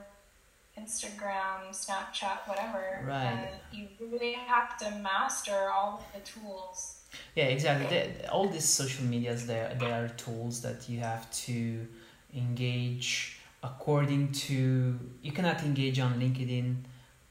Instagram, 0.77 1.69
Snapchat, 1.71 2.47
whatever. 2.47 3.03
Right. 3.05 3.23
And 3.23 3.47
you 3.71 3.87
really 3.99 4.33
have 4.33 4.77
to 4.79 4.91
master 4.91 5.69
all 5.73 5.99
of 5.99 6.05
the 6.13 6.27
tools. 6.29 7.01
Yeah, 7.35 7.45
exactly. 7.45 7.87
They, 7.87 8.25
all 8.31 8.47
these 8.47 8.65
social 8.65 9.05
medias, 9.05 9.45
they 9.45 9.75
they 9.79 9.91
are 9.91 10.07
tools 10.09 10.61
that 10.61 10.87
you 10.89 10.99
have 10.99 11.29
to 11.45 11.87
engage 12.35 13.39
according 13.63 14.31
to. 14.31 14.97
You 15.21 15.31
cannot 15.31 15.61
engage 15.63 15.99
on 15.99 16.19
LinkedIn 16.19 16.75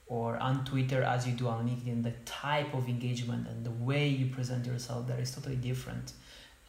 or 0.07 0.37
on 0.39 0.65
Twitter 0.65 1.03
as 1.03 1.27
you 1.27 1.33
do 1.33 1.49
on 1.49 1.67
LinkedIn. 1.67 2.03
The 2.03 2.15
type 2.27 2.75
of 2.75 2.89
engagement 2.89 3.49
and 3.49 3.65
the 3.65 3.71
way 3.71 4.09
you 4.09 4.27
present 4.27 4.67
yourself 4.67 5.07
there 5.07 5.19
is 5.19 5.35
totally 5.35 5.57
different, 5.57 6.13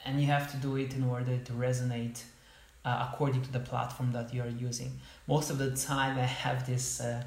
and 0.05 0.19
you 0.19 0.27
have 0.27 0.51
to 0.51 0.57
do 0.57 0.75
it 0.77 0.93
in 0.93 1.03
order 1.03 1.37
to 1.37 1.53
resonate 1.53 2.21
uh, 2.83 3.07
according 3.11 3.41
to 3.43 3.51
the 3.51 3.59
platform 3.59 4.11
that 4.11 4.33
you 4.33 4.41
are 4.41 4.49
using. 4.49 4.99
Most 5.27 5.49
of 5.49 5.57
the 5.57 5.75
time, 5.75 6.17
I 6.17 6.23
have 6.23 6.65
this. 6.65 7.01
Uh, 7.01 7.23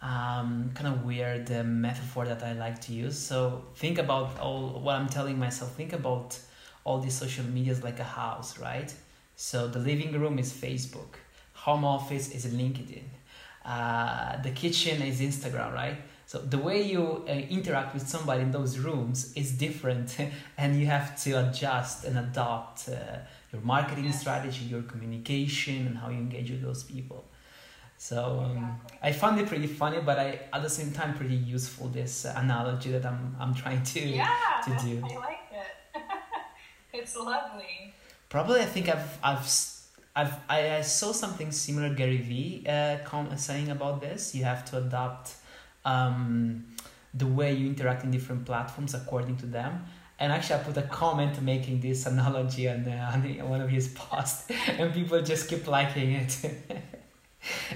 um, 0.00 0.70
kind 0.74 0.86
of 0.94 1.04
weird 1.04 1.50
uh, 1.50 1.64
metaphor 1.64 2.24
that 2.24 2.42
I 2.42 2.52
like 2.52 2.80
to 2.82 2.92
use. 2.92 3.18
So 3.18 3.64
think 3.74 3.98
about 3.98 4.38
all 4.38 4.80
what 4.80 4.94
I'm 4.94 5.08
telling 5.08 5.38
myself. 5.38 5.74
Think 5.74 5.92
about 5.92 6.38
all 6.84 7.00
these 7.00 7.14
social 7.14 7.44
medias 7.44 7.82
like 7.82 7.98
a 7.98 8.04
house, 8.04 8.58
right? 8.58 8.94
So 9.36 9.68
the 9.68 9.78
living 9.78 10.12
room 10.18 10.38
is 10.38 10.52
Facebook, 10.52 11.14
home 11.52 11.84
office 11.84 12.30
is 12.30 12.46
LinkedIn, 12.46 13.04
uh, 13.64 14.40
the 14.42 14.50
kitchen 14.50 15.02
is 15.02 15.20
Instagram, 15.20 15.74
right? 15.74 15.96
So 16.28 16.36
the 16.40 16.58
way 16.58 16.82
you 16.82 17.24
uh, 17.26 17.32
interact 17.32 17.94
with 17.94 18.06
somebody 18.06 18.42
in 18.42 18.50
those 18.50 18.78
rooms 18.78 19.32
is 19.34 19.50
different, 19.52 20.14
and 20.58 20.78
you 20.78 20.84
have 20.84 21.18
to 21.24 21.48
adjust 21.48 22.04
and 22.04 22.18
adopt 22.18 22.90
uh, 22.90 23.20
your 23.50 23.62
marketing 23.62 24.12
strategy, 24.12 24.66
your 24.66 24.82
communication, 24.82 25.86
and 25.86 25.96
how 25.96 26.10
you 26.10 26.18
engage 26.18 26.50
with 26.50 26.60
those 26.60 26.84
people. 26.84 27.24
So 27.96 28.44
um, 28.44 28.78
I 29.02 29.10
found 29.10 29.40
it 29.40 29.46
pretty 29.46 29.68
funny, 29.68 30.00
but 30.02 30.18
I 30.18 30.40
at 30.52 30.62
the 30.62 30.68
same 30.68 30.92
time 30.92 31.14
pretty 31.14 31.34
useful. 31.34 31.88
This 31.88 32.26
analogy 32.26 32.90
that 32.90 33.06
I'm 33.06 33.34
I'm 33.40 33.54
trying 33.54 33.82
to 33.94 34.00
yeah, 34.00 34.28
to 34.64 34.70
do. 34.84 35.02
I 35.02 35.16
like 35.16 35.48
it. 35.50 36.02
it's 36.92 37.16
lovely. 37.16 37.94
Probably, 38.28 38.60
I 38.60 38.66
think 38.66 38.90
I've 38.90 39.18
I've 39.24 39.48
I've 40.14 40.34
I, 40.46 40.76
I 40.76 40.80
saw 40.82 41.12
something 41.12 41.50
similar 41.52 41.94
Gary 41.94 42.18
Vee 42.18 42.66
uh, 42.68 42.98
com- 43.06 43.34
saying 43.38 43.70
about 43.70 44.02
this. 44.02 44.34
You 44.34 44.44
have 44.44 44.66
to 44.66 44.76
adapt 44.76 45.36
um, 45.84 46.64
the 47.14 47.26
way 47.26 47.52
you 47.52 47.66
interact 47.66 48.04
in 48.04 48.10
different 48.10 48.44
platforms 48.44 48.94
according 48.94 49.36
to 49.38 49.46
them. 49.46 49.84
And 50.20 50.32
actually, 50.32 50.60
I 50.60 50.62
put 50.64 50.76
a 50.76 50.82
comment 50.82 51.40
making 51.42 51.80
this 51.80 52.06
analogy 52.06 52.68
on, 52.68 52.86
uh, 52.88 53.10
on 53.12 53.48
one 53.48 53.60
of 53.60 53.70
his 53.70 53.88
posts, 53.88 54.50
and 54.66 54.92
people 54.92 55.20
just 55.22 55.48
keep 55.48 55.66
liking 55.66 56.12
it. 56.12 56.38
and 56.44 56.52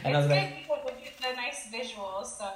it's 0.05 0.07
I 0.07 0.19
was 0.19 0.29
like, 0.29 0.62
the 1.23 1.37
nice 1.37 1.69
visuals, 1.73 2.38
so 2.38 2.47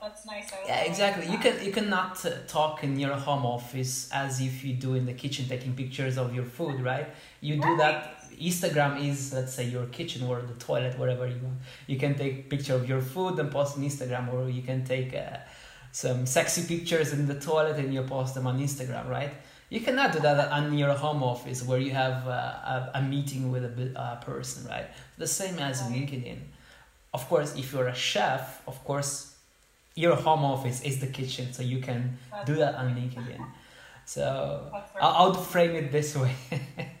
that's 0.00 0.26
nice. 0.26 0.50
yeah, 0.66 0.80
exactly. 0.80 1.26
You 1.26 1.38
can 1.38 1.64
you 1.64 1.72
cannot 1.72 2.24
uh, 2.26 2.30
talk 2.46 2.82
in 2.82 2.98
your 2.98 3.14
home 3.14 3.46
office 3.46 4.10
as 4.12 4.40
if 4.40 4.64
you 4.64 4.74
do 4.74 4.94
in 4.94 5.06
the 5.06 5.14
kitchen, 5.14 5.48
taking 5.48 5.74
pictures 5.74 6.18
of 6.18 6.34
your 6.34 6.44
food, 6.44 6.80
right? 6.80 7.08
You 7.40 7.60
do 7.60 7.68
right. 7.68 7.78
that. 7.78 8.15
Instagram 8.40 9.02
is 9.08 9.32
let's 9.32 9.54
say 9.54 9.64
your 9.64 9.86
kitchen 9.86 10.26
or 10.26 10.40
the 10.40 10.54
toilet, 10.54 10.98
wherever 10.98 11.26
you 11.26 11.38
want. 11.42 11.58
You 11.86 11.98
can 11.98 12.14
take 12.14 12.50
picture 12.50 12.74
of 12.74 12.88
your 12.88 13.00
food 13.00 13.38
and 13.38 13.50
post 13.50 13.76
on 13.76 13.84
Instagram, 13.84 14.32
or 14.32 14.48
you 14.48 14.62
can 14.62 14.84
take 14.84 15.14
uh, 15.14 15.38
some 15.92 16.26
sexy 16.26 16.62
pictures 16.66 17.12
in 17.12 17.26
the 17.26 17.38
toilet 17.38 17.76
and 17.76 17.92
you 17.92 18.02
post 18.02 18.34
them 18.34 18.46
on 18.46 18.60
Instagram, 18.60 19.08
right? 19.08 19.32
You 19.68 19.80
cannot 19.80 20.12
do 20.12 20.20
that 20.20 20.52
on 20.52 20.78
your 20.78 20.94
home 20.94 21.22
office 21.22 21.64
where 21.64 21.78
you 21.78 21.90
have 21.90 22.26
uh, 22.28 22.30
a, 22.30 22.90
a 22.94 23.02
meeting 23.02 23.50
with 23.50 23.64
a, 23.64 23.92
a 23.96 24.24
person, 24.24 24.68
right? 24.68 24.86
The 25.18 25.26
same 25.26 25.58
as 25.58 25.82
LinkedIn 25.82 26.38
of 27.16 27.26
course, 27.30 27.56
if 27.56 27.72
you're 27.72 27.88
a 27.88 27.94
chef, 27.94 28.62
of 28.68 28.76
course, 28.84 29.34
your 29.94 30.14
home 30.16 30.44
office 30.44 30.82
is 30.82 31.00
the 31.00 31.06
kitchen, 31.06 31.50
so 31.50 31.62
you 31.62 31.78
can 31.78 32.18
do 32.44 32.54
that 32.56 32.74
on 32.74 32.94
LinkedIn. 32.94 33.42
So 34.08 34.70
I 35.02 35.26
would 35.26 35.36
frame 35.36 35.74
it 35.74 35.90
this 35.90 36.14
way. 36.14 36.32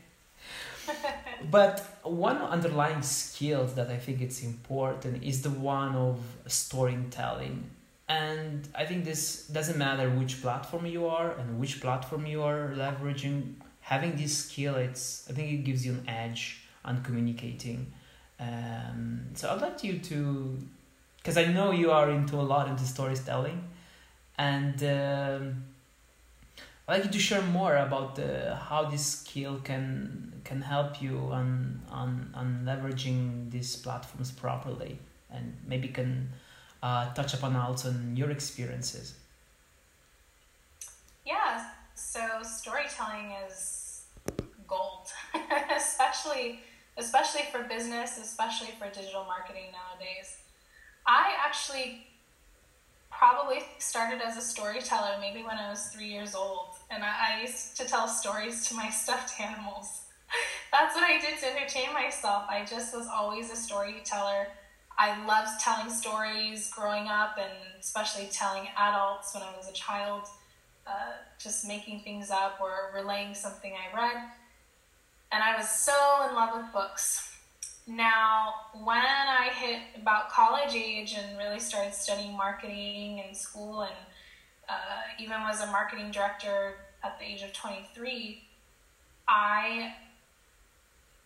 but 1.50 1.80
one 2.02 2.38
underlying 2.38 3.02
skill 3.02 3.66
that 3.66 3.90
I 3.90 3.96
think 3.98 4.20
it's 4.20 4.42
important 4.42 5.22
is 5.22 5.42
the 5.42 5.50
one 5.50 5.94
of 5.94 6.20
storytelling. 6.46 7.70
And 8.08 8.68
I 8.74 8.84
think 8.86 9.04
this 9.04 9.46
doesn't 9.48 9.78
matter 9.78 10.08
which 10.10 10.40
platform 10.40 10.86
you 10.86 11.06
are 11.06 11.32
and 11.32 11.58
which 11.58 11.80
platform 11.80 12.26
you 12.26 12.42
are 12.42 12.72
leveraging. 12.74 13.54
Having 13.80 14.16
this 14.16 14.36
skill, 14.36 14.76
it's 14.76 15.28
I 15.30 15.32
think 15.32 15.52
it 15.52 15.64
gives 15.64 15.86
you 15.86 15.92
an 15.92 16.08
edge 16.08 16.62
on 16.84 17.02
communicating 17.02 17.92
um, 18.38 19.28
so 19.34 19.50
I'd 19.50 19.60
like 19.60 19.82
you 19.82 19.98
to, 19.98 20.58
because 21.18 21.36
I 21.36 21.46
know 21.46 21.70
you 21.70 21.90
are 21.90 22.10
into 22.10 22.36
a 22.36 22.42
lot 22.42 22.68
into 22.68 22.84
storytelling, 22.84 23.64
and 24.36 24.82
um, 24.82 25.64
I'd 26.88 26.98
like 26.98 27.04
you 27.06 27.10
to 27.10 27.18
share 27.18 27.42
more 27.42 27.76
about 27.76 28.14
the, 28.14 28.54
how 28.54 28.84
this 28.84 29.04
skill 29.04 29.58
can 29.64 30.32
can 30.44 30.62
help 30.62 31.02
you 31.02 31.18
on 31.32 31.80
on 31.90 32.30
on 32.32 32.62
leveraging 32.64 33.50
these 33.50 33.74
platforms 33.74 34.30
properly, 34.30 35.00
and 35.28 35.56
maybe 35.66 35.88
can 35.88 36.28
uh, 36.82 37.12
touch 37.14 37.34
upon 37.34 37.56
also 37.56 37.88
on 37.88 38.16
your 38.16 38.30
experiences. 38.30 39.14
Yeah, 41.24 41.70
so 41.96 42.20
storytelling 42.42 43.32
is 43.48 44.04
gold, 44.68 45.08
especially 45.76 46.60
especially 46.96 47.42
for 47.50 47.64
business, 47.64 48.16
especially 48.16 48.72
for 48.78 48.88
digital 48.88 49.24
marketing 49.24 49.72
nowadays. 49.72 50.38
I 51.04 51.34
actually 51.44 52.06
probably 53.10 53.60
started 53.78 54.20
as 54.20 54.36
a 54.36 54.40
storyteller 54.40 55.16
maybe 55.20 55.42
when 55.42 55.56
I 55.56 55.70
was 55.70 55.86
three 55.88 56.08
years 56.08 56.34
old, 56.34 56.75
and 56.90 57.02
I, 57.02 57.38
I 57.38 57.40
used 57.42 57.76
to 57.78 57.84
tell 57.84 58.08
stories 58.08 58.68
to 58.68 58.74
my 58.74 58.90
stuffed 59.02 59.40
animals. 59.40 60.02
That's 60.72 60.94
what 60.94 61.04
I 61.04 61.18
did 61.18 61.38
to 61.40 61.56
entertain 61.56 61.92
myself. 61.92 62.44
I 62.48 62.64
just 62.64 62.94
was 62.94 63.06
always 63.06 63.50
a 63.50 63.56
storyteller. 63.56 64.48
I 64.98 65.24
loved 65.26 65.60
telling 65.60 65.90
stories 65.90 66.70
growing 66.70 67.08
up, 67.08 67.36
and 67.38 67.52
especially 67.78 68.28
telling 68.32 68.68
adults 68.76 69.34
when 69.34 69.42
I 69.42 69.54
was 69.56 69.68
a 69.68 69.72
child, 69.72 70.22
uh, 70.86 71.12
just 71.38 71.66
making 71.66 72.00
things 72.00 72.30
up 72.30 72.58
or 72.60 72.92
relaying 72.94 73.34
something 73.34 73.72
I 73.72 73.94
read 73.96 74.30
and 75.32 75.42
I 75.42 75.56
was 75.56 75.68
so 75.68 75.92
in 76.28 76.34
love 76.34 76.56
with 76.56 76.72
books. 76.72 77.32
Now, 77.86 78.54
when 78.84 78.96
I 78.98 79.50
hit 79.54 80.00
about 80.00 80.30
college 80.30 80.74
age 80.74 81.14
and 81.18 81.38
really 81.38 81.60
started 81.60 81.94
studying 81.94 82.36
marketing 82.36 83.22
in 83.26 83.34
school 83.34 83.82
and 83.82 83.94
uh, 84.68 85.22
even 85.22 85.40
was 85.42 85.60
a 85.60 85.66
marketing 85.66 86.10
director 86.10 86.74
at 87.02 87.18
the 87.18 87.24
age 87.24 87.42
of 87.42 87.52
23, 87.52 88.42
I 89.28 89.94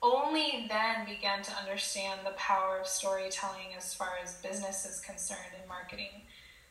only 0.03 0.67
then 0.69 1.05
began 1.05 1.43
to 1.43 1.53
understand 1.53 2.21
the 2.25 2.33
power 2.33 2.79
of 2.81 2.87
storytelling 2.87 3.75
as 3.77 3.93
far 3.95 4.13
as 4.23 4.35
business 4.37 4.87
is 4.87 5.01
concerned 5.01 5.53
in 5.61 5.69
marketing. 5.69 6.23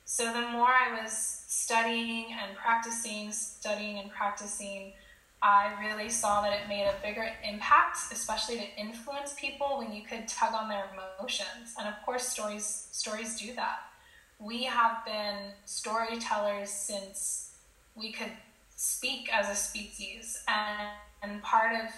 So 0.05 0.34
the 0.34 0.41
more 0.41 0.69
I 0.69 0.99
was 1.01 1.12
studying 1.47 2.27
and 2.32 2.58
practicing, 2.58 3.32
studying 3.32 3.99
and 3.99 4.10
practicing, 4.10 4.93
I 5.41 5.71
really 5.79 6.10
saw 6.10 6.41
that 6.41 6.51
it 6.51 6.67
made 6.67 6.86
a 6.86 6.95
bigger 7.03 7.32
impact, 7.47 7.97
especially 8.12 8.58
to 8.58 8.75
influence 8.77 9.36
people 9.39 9.77
when 9.77 9.93
you 9.93 10.03
could 10.03 10.27
tug 10.27 10.53
on 10.53 10.67
their 10.67 10.86
emotions. 10.91 11.75
And 11.77 11.88
of 11.88 11.93
course, 12.05 12.27
stories 12.27 12.88
stories 12.91 13.39
do 13.39 13.53
that. 13.53 13.88
We 14.39 14.63
have 14.63 15.04
been 15.06 15.52
storytellers 15.65 16.69
since 16.69 17.58
we 17.93 18.13
could 18.13 18.32
speak 18.75 19.28
as 19.34 19.49
a 19.49 19.56
species, 19.56 20.41
and, 20.47 20.89
and 21.21 21.43
part 21.43 21.73
of 21.75 21.91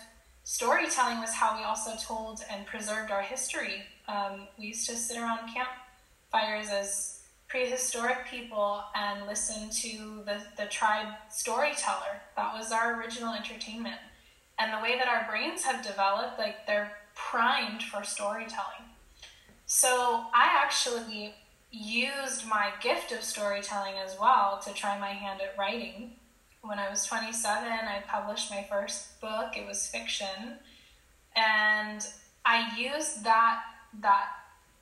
storytelling 0.43 1.19
was 1.19 1.35
how 1.35 1.55
we 1.55 1.63
also 1.63 1.91
told 2.01 2.41
and 2.49 2.65
preserved 2.65 3.11
our 3.11 3.21
history. 3.21 3.83
Um, 4.07 4.47
we 4.57 4.65
used 4.65 4.89
to 4.89 4.95
sit 4.95 5.17
around 5.17 5.51
campfires 5.53 6.71
as 6.71 7.19
prehistoric 7.47 8.25
people 8.27 8.83
and 8.95 9.27
listen 9.27 9.69
to 9.69 10.23
the, 10.25 10.41
the 10.57 10.65
tribe 10.69 11.13
storyteller. 11.29 12.21
That 12.35 12.55
was 12.55 12.71
our 12.71 12.99
original 12.99 13.35
entertainment. 13.35 13.99
And 14.57 14.73
the 14.73 14.81
way 14.81 14.97
that 14.97 15.07
our 15.07 15.29
brains 15.29 15.63
have 15.63 15.85
developed, 15.85 16.39
like 16.39 16.65
they're 16.65 16.93
primed 17.13 17.83
for 17.83 18.03
storytelling. 18.03 18.87
So 19.67 20.25
I 20.33 20.49
actually 20.63 21.35
used 21.71 22.45
my 22.47 22.71
gift 22.81 23.11
of 23.11 23.23
storytelling 23.23 23.95
as 24.03 24.17
well 24.19 24.59
to 24.65 24.73
try 24.73 24.99
my 24.99 25.09
hand 25.09 25.41
at 25.41 25.57
writing. 25.57 26.11
When 26.61 26.79
I 26.79 26.89
was 26.89 27.05
27, 27.05 27.63
I 27.63 28.03
published 28.07 28.51
my 28.51 28.65
first 28.69 29.19
book. 29.21 29.57
It 29.57 29.65
was 29.65 29.87
fiction. 29.87 30.57
And 31.35 32.05
I 32.45 32.77
used 32.77 33.23
that 33.23 33.61
that 34.01 34.27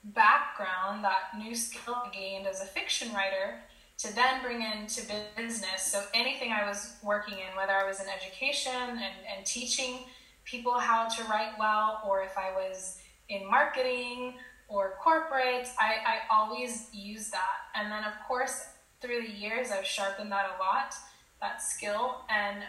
background, 0.04 1.04
that 1.04 1.38
new 1.38 1.56
skill 1.56 1.96
I 2.06 2.10
gained 2.14 2.48
as 2.48 2.62
a 2.62 2.66
fiction 2.66 3.14
writer, 3.14 3.60
to 3.98 4.14
then 4.16 4.42
bring 4.42 4.62
into 4.62 5.02
business. 5.36 5.84
So 5.84 6.04
anything 6.14 6.52
I 6.52 6.68
was 6.68 6.96
working 7.04 7.36
in, 7.36 7.56
whether 7.56 7.74
I 7.74 7.86
was 7.86 8.00
in 8.00 8.08
education 8.08 8.72
and, 8.74 9.02
and 9.36 9.46
teaching 9.46 10.00
people 10.46 10.80
how 10.80 11.08
to 11.08 11.24
write 11.26 11.54
well, 11.60 12.02
or 12.08 12.24
if 12.24 12.38
I 12.38 12.52
was 12.52 13.00
in 13.28 13.50
marketing 13.50 14.36
or 14.70 14.94
corporates. 15.04 15.70
I, 15.80 15.96
I 16.06 16.18
always 16.32 16.88
use 16.94 17.30
that. 17.32 17.58
And 17.76 17.92
then, 17.92 18.04
of 18.04 18.14
course, 18.28 18.66
through 19.02 19.22
the 19.22 19.32
years, 19.32 19.72
I've 19.72 19.86
sharpened 19.86 20.32
that 20.32 20.58
a 20.58 20.64
lot, 20.64 20.94
that 21.42 21.62
skill. 21.62 22.22
And 22.30 22.64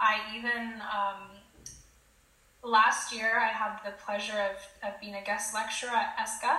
I 0.00 0.20
even, 0.36 0.74
um, 0.82 1.30
last 2.62 3.14
year, 3.14 3.38
I 3.38 3.48
had 3.48 3.78
the 3.84 3.92
pleasure 4.04 4.50
of, 4.50 4.88
of 4.88 5.00
being 5.00 5.14
a 5.14 5.22
guest 5.22 5.54
lecturer 5.54 5.90
at 5.90 6.16
ESCA 6.18 6.58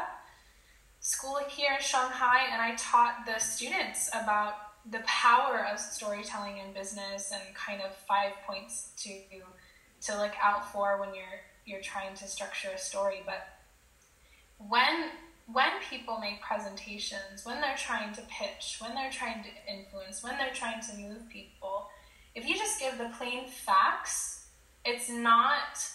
school 1.05 1.37
here 1.47 1.73
in 1.75 1.81
Shanghai, 1.81 2.47
and 2.51 2.59
I 2.59 2.73
taught 2.77 3.27
the 3.27 3.37
students 3.37 4.09
about 4.09 4.55
the 4.89 5.03
power 5.05 5.67
of 5.71 5.79
storytelling 5.79 6.57
in 6.57 6.73
business 6.73 7.31
and 7.31 7.55
kind 7.55 7.81
of 7.81 7.95
five 7.95 8.31
points 8.47 8.91
to 9.03 9.11
to 10.01 10.17
look 10.19 10.33
out 10.41 10.71
for 10.71 10.99
when 10.99 11.13
you're 11.13 11.41
you're 11.65 11.81
trying 11.81 12.15
to 12.15 12.27
structure 12.27 12.69
a 12.73 12.77
story. 12.77 13.21
But 13.23 13.47
when 14.57 15.09
when 15.47 15.69
people 15.87 16.17
make 16.19 16.41
presentations, 16.41 17.45
when 17.45 17.61
they're 17.61 17.77
trying 17.77 18.11
to 18.15 18.21
pitch, 18.21 18.77
when 18.79 18.95
they're 18.95 19.11
trying 19.11 19.43
to 19.43 19.49
influence, 19.71 20.23
when 20.23 20.37
they're 20.37 20.53
trying 20.55 20.81
to 20.81 20.97
move 20.97 21.29
people, 21.29 21.87
if 22.33 22.47
you 22.47 22.57
just 22.57 22.79
give 22.79 22.97
the 22.97 23.11
plain 23.17 23.47
facts, 23.47 24.47
it's 24.83 25.07
not 25.09 25.87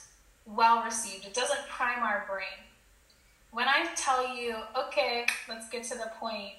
well 0.46 0.84
received. 0.84 1.26
It 1.26 1.34
doesn't 1.34 1.68
prime 1.68 2.02
our 2.02 2.26
brain. 2.30 2.64
When 3.50 3.66
I 3.66 3.88
tell 3.96 4.36
you, 4.36 4.54
okay, 4.78 5.26
let's 5.48 5.68
get 5.68 5.82
to 5.84 5.94
the 5.96 6.12
point, 6.20 6.52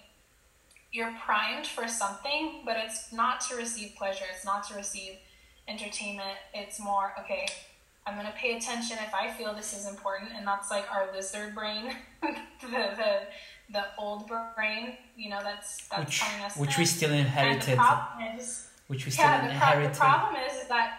you're 0.91 1.13
primed 1.23 1.67
for 1.67 1.87
something, 1.87 2.63
but 2.65 2.75
it's 2.77 3.13
not 3.13 3.39
to 3.47 3.55
receive 3.55 3.95
pleasure, 3.95 4.25
it's 4.33 4.43
not 4.43 4.67
to 4.67 4.75
receive 4.75 5.13
entertainment. 5.67 6.37
It's 6.53 6.79
more, 6.79 7.13
okay, 7.21 7.47
I'm 8.05 8.15
going 8.15 8.27
to 8.27 8.33
pay 8.33 8.57
attention 8.57 8.97
if 9.05 9.13
I 9.13 9.31
feel 9.31 9.53
this 9.53 9.77
is 9.77 9.87
important. 9.87 10.31
And 10.35 10.45
that's 10.45 10.71
like 10.71 10.85
our 10.91 11.09
lizard 11.13 11.53
brain, 11.53 11.95
the, 12.21 12.67
the, 12.69 13.19
the 13.71 13.83
old 13.97 14.29
brain, 14.55 14.97
you 15.15 15.29
know, 15.29 15.39
that's, 15.43 15.87
that's 15.87 16.05
which, 16.05 16.19
telling 16.19 16.43
us. 16.43 16.57
Which 16.57 16.77
we 16.77 16.85
still 16.85 17.11
inherited. 17.11 17.79
Is, 18.37 18.67
which 18.87 19.05
we 19.05 19.11
still 19.11 19.25
yeah, 19.25 19.45
inherited. 19.45 19.93
The, 19.93 19.97
pro- 19.97 20.07
the 20.07 20.13
problem 20.13 20.35
is, 20.47 20.61
is 20.61 20.67
that 20.67 20.97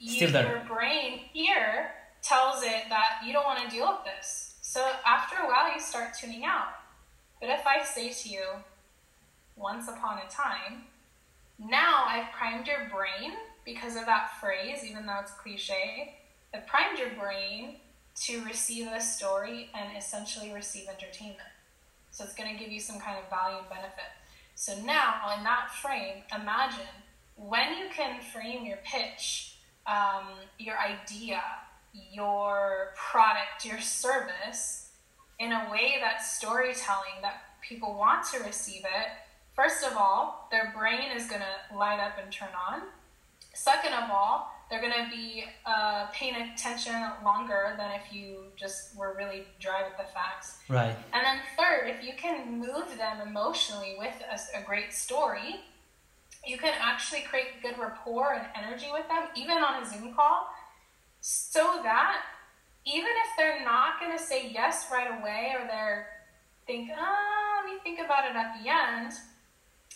you, 0.00 0.26
your 0.26 0.62
brain 0.66 1.20
here 1.32 1.92
tells 2.22 2.62
it 2.62 2.84
that 2.88 3.22
you 3.24 3.32
don't 3.32 3.44
want 3.44 3.62
to 3.62 3.68
deal 3.74 3.86
with 3.86 4.04
this. 4.04 4.56
So 4.60 4.84
after 5.06 5.36
a 5.36 5.46
while, 5.46 5.72
you 5.72 5.80
start 5.80 6.14
tuning 6.18 6.44
out. 6.44 6.68
But 7.40 7.50
if 7.50 7.66
I 7.66 7.82
say 7.84 8.10
to 8.10 8.28
you, 8.28 8.44
once 9.56 9.88
upon 9.88 10.18
a 10.18 10.30
time, 10.30 10.84
now 11.58 12.04
I've 12.06 12.32
primed 12.32 12.66
your 12.66 12.88
brain 12.90 13.32
because 13.64 13.96
of 13.96 14.06
that 14.06 14.32
phrase, 14.40 14.84
even 14.88 15.06
though 15.06 15.18
it's 15.20 15.32
cliche, 15.32 16.14
it 16.52 16.66
primed 16.66 16.98
your 16.98 17.10
brain 17.10 17.76
to 18.22 18.44
receive 18.44 18.88
a 18.88 19.00
story 19.00 19.70
and 19.74 19.96
essentially 19.96 20.52
receive 20.52 20.88
entertainment. 20.88 21.40
So 22.10 22.24
it's 22.24 22.34
going 22.34 22.52
to 22.52 22.62
give 22.62 22.72
you 22.72 22.80
some 22.80 22.98
kind 22.98 23.18
of 23.18 23.30
value 23.30 23.58
and 23.58 23.68
benefit. 23.68 24.10
So 24.54 24.74
now, 24.84 25.34
in 25.38 25.44
that 25.44 25.70
frame, 25.80 26.22
imagine 26.34 26.86
when 27.36 27.78
you 27.78 27.86
can 27.94 28.20
frame 28.20 28.66
your 28.66 28.78
pitch, 28.84 29.56
um, 29.86 30.26
your 30.58 30.76
idea, 30.78 31.40
your 32.12 32.92
product, 32.96 33.64
your 33.64 33.80
service 33.80 34.90
in 35.38 35.52
a 35.52 35.68
way 35.72 35.96
that's 36.00 36.36
storytelling 36.36 37.22
that 37.22 37.42
people 37.66 37.96
want 37.96 38.26
to 38.32 38.40
receive 38.40 38.84
it. 38.84 39.08
First 39.54 39.84
of 39.84 39.96
all, 39.96 40.48
their 40.50 40.74
brain 40.76 41.10
is 41.16 41.26
going 41.26 41.40
to 41.40 41.76
light 41.76 42.00
up 42.00 42.18
and 42.22 42.30
turn 42.30 42.50
on. 42.70 42.82
Second 43.54 43.94
of 43.94 44.10
all, 44.10 44.54
they're 44.70 44.80
going 44.80 44.92
to 44.92 45.10
be 45.10 45.44
uh, 45.66 46.06
paying 46.12 46.34
attention 46.36 46.94
longer 47.24 47.74
than 47.76 47.90
if 47.92 48.12
you 48.12 48.44
just 48.56 48.96
were 48.96 49.14
really 49.18 49.44
dry 49.58 49.82
with 49.82 49.96
the 49.96 50.12
facts. 50.12 50.58
Right. 50.68 50.94
And 51.12 51.24
then 51.24 51.40
third, 51.58 51.88
if 51.88 52.04
you 52.04 52.12
can 52.16 52.58
move 52.58 52.96
them 52.96 53.26
emotionally 53.26 53.96
with 53.98 54.14
a, 54.30 54.60
a 54.60 54.62
great 54.62 54.92
story, 54.92 55.60
you 56.46 56.56
can 56.56 56.72
actually 56.80 57.22
create 57.22 57.62
good 57.62 57.78
rapport 57.78 58.34
and 58.34 58.46
energy 58.56 58.86
with 58.92 59.06
them, 59.08 59.24
even 59.36 59.58
on 59.58 59.82
a 59.82 59.86
Zoom 59.86 60.14
call, 60.14 60.46
so 61.20 61.80
that 61.82 62.22
even 62.86 63.10
if 63.10 63.36
they're 63.36 63.64
not 63.64 64.00
going 64.00 64.16
to 64.16 64.22
say 64.22 64.50
yes 64.50 64.86
right 64.90 65.20
away 65.20 65.52
or 65.58 65.66
they're 65.66 66.06
think, 66.66 66.90
oh, 66.96 67.62
let 67.64 67.72
me 67.72 67.80
think 67.82 67.98
about 67.98 68.24
it 68.24 68.36
at 68.36 68.54
the 68.62 68.70
end, 68.70 69.12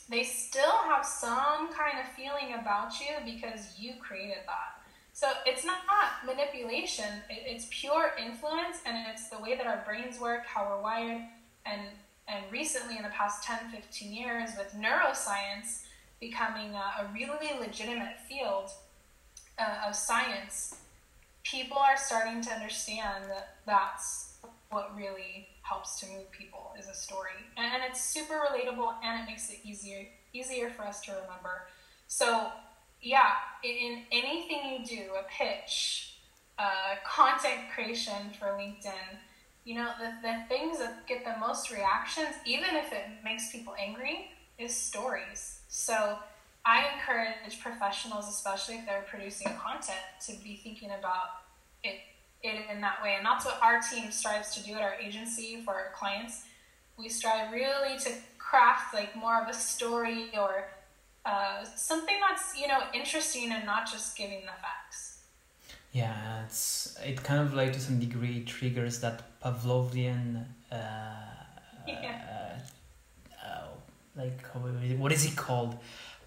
they 0.08 0.22
still 0.22 0.76
have 0.86 1.04
some 1.04 1.72
kind 1.72 1.98
of 1.98 2.06
feeling 2.14 2.54
about 2.58 2.92
you 3.00 3.14
because 3.24 3.78
you 3.78 3.94
created 4.00 4.44
that. 4.46 4.82
So 5.12 5.28
it's 5.46 5.64
not 5.64 5.78
manipulation, 6.26 7.06
it's 7.30 7.66
pure 7.70 8.12
influence 8.18 8.78
and 8.84 9.06
it's 9.10 9.28
the 9.28 9.38
way 9.38 9.56
that 9.56 9.66
our 9.66 9.82
brains 9.86 10.18
work, 10.20 10.44
how 10.44 10.68
we're 10.68 10.82
wired. 10.82 11.22
And, 11.64 11.82
and 12.26 12.44
recently, 12.50 12.96
in 12.96 13.04
the 13.04 13.10
past 13.10 13.44
10, 13.44 13.70
15 13.70 14.12
years, 14.12 14.50
with 14.58 14.74
neuroscience 14.74 15.84
becoming 16.20 16.74
a, 16.74 17.02
a 17.02 17.10
really 17.14 17.58
legitimate 17.60 18.18
field 18.28 18.70
uh, 19.58 19.86
of 19.86 19.94
science, 19.94 20.80
people 21.44 21.78
are 21.78 21.96
starting 21.96 22.42
to 22.42 22.50
understand 22.50 23.24
that 23.28 23.56
that's 23.66 24.33
what 24.74 24.94
really 24.96 25.48
helps 25.62 25.98
to 26.00 26.06
move 26.06 26.30
people 26.30 26.74
is 26.78 26.88
a 26.88 26.94
story. 26.94 27.38
And 27.56 27.82
it's 27.88 28.04
super 28.04 28.34
relatable 28.34 28.94
and 29.02 29.22
it 29.22 29.26
makes 29.26 29.48
it 29.50 29.60
easier 29.64 30.06
easier 30.32 30.68
for 30.70 30.82
us 30.82 31.00
to 31.02 31.12
remember. 31.12 31.68
So 32.08 32.48
yeah 33.04 33.32
in 33.62 34.02
anything 34.10 34.60
you 34.80 34.84
do 34.84 35.12
a 35.14 35.24
pitch 35.30 36.16
uh, 36.58 36.96
content 37.06 37.60
creation 37.74 38.30
for 38.38 38.46
linkedin 38.46 39.18
you 39.64 39.74
know 39.74 39.90
the, 40.00 40.12
the 40.22 40.36
things 40.48 40.78
that 40.78 41.06
get 41.06 41.24
the 41.24 41.38
most 41.38 41.70
reactions 41.70 42.34
even 42.46 42.74
if 42.74 42.92
it 42.92 43.04
makes 43.22 43.52
people 43.52 43.74
angry 43.78 44.30
is 44.58 44.74
stories. 44.74 45.60
So 45.68 46.18
i 46.64 46.86
encourage 46.94 47.60
professionals 47.60 48.28
especially 48.28 48.76
if 48.76 48.86
they're 48.86 49.04
producing 49.06 49.52
content 49.56 50.06
to 50.26 50.32
be 50.42 50.56
thinking 50.56 50.90
about 50.98 51.42
it 51.82 52.00
it 52.44 52.66
in 52.70 52.80
that 52.80 53.02
way. 53.02 53.14
And 53.16 53.24
that's 53.26 53.44
what 53.44 53.58
our 53.62 53.80
team 53.80 54.10
strives 54.10 54.54
to 54.56 54.62
do 54.62 54.74
at 54.74 54.82
our 54.82 54.94
agency 54.94 55.62
for 55.64 55.74
our 55.74 55.90
clients. 55.94 56.44
We 56.96 57.08
strive 57.08 57.52
really 57.52 57.98
to 57.98 58.10
craft 58.38 58.94
like 58.94 59.16
more 59.16 59.42
of 59.42 59.48
a 59.48 59.54
story 59.54 60.30
or 60.38 60.68
uh, 61.24 61.64
something 61.76 62.16
that's 62.28 62.56
you 62.58 62.68
know 62.68 62.80
interesting 62.92 63.50
and 63.50 63.64
not 63.64 63.90
just 63.90 64.16
giving 64.16 64.42
the 64.42 64.56
facts. 64.60 65.22
Yeah, 65.92 66.44
it's 66.44 66.96
it 67.04 67.22
kind 67.22 67.40
of 67.40 67.54
like 67.54 67.72
to 67.72 67.80
some 67.80 67.98
degree 67.98 68.44
triggers 68.44 69.00
that 69.00 69.40
Pavlovian. 69.40 70.44
Uh, 70.70 70.76
yeah. 71.86 72.20
Uh, 73.42 73.46
uh, 73.46 73.66
like 74.16 74.42
what 74.98 75.12
is 75.12 75.24
it 75.24 75.36
called? 75.36 75.76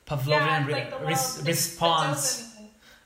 Pavlovian 0.08 0.68
yeah, 0.70 0.78
like 0.78 1.02
re- 1.02 1.08
res- 1.08 1.44
response. 1.46 2.56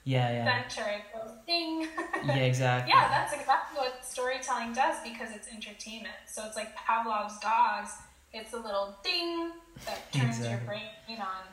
Yeah, 0.04 0.32
yeah. 0.32 0.46
Center, 0.46 0.90
it 0.90 1.02
goes 1.11 1.11
ding. 1.52 1.88
yeah, 2.26 2.36
exactly. 2.52 2.94
yeah, 2.94 3.10
that's 3.10 3.34
exactly 3.34 3.78
what 3.78 4.06
storytelling 4.06 4.74
does 4.74 4.98
because 5.04 5.30
it's 5.36 5.48
entertainment. 5.50 6.22
So 6.28 6.44
it's 6.46 6.56
like 6.56 6.76
Pavlov's 6.76 7.40
dogs. 7.40 7.92
It's 8.34 8.54
a 8.54 8.58
little 8.58 8.96
ding 9.04 9.52
that 9.86 10.12
turns 10.14 10.38
exactly. 10.38 10.50
your 10.50 10.60
brain 10.60 11.20
on 11.20 11.44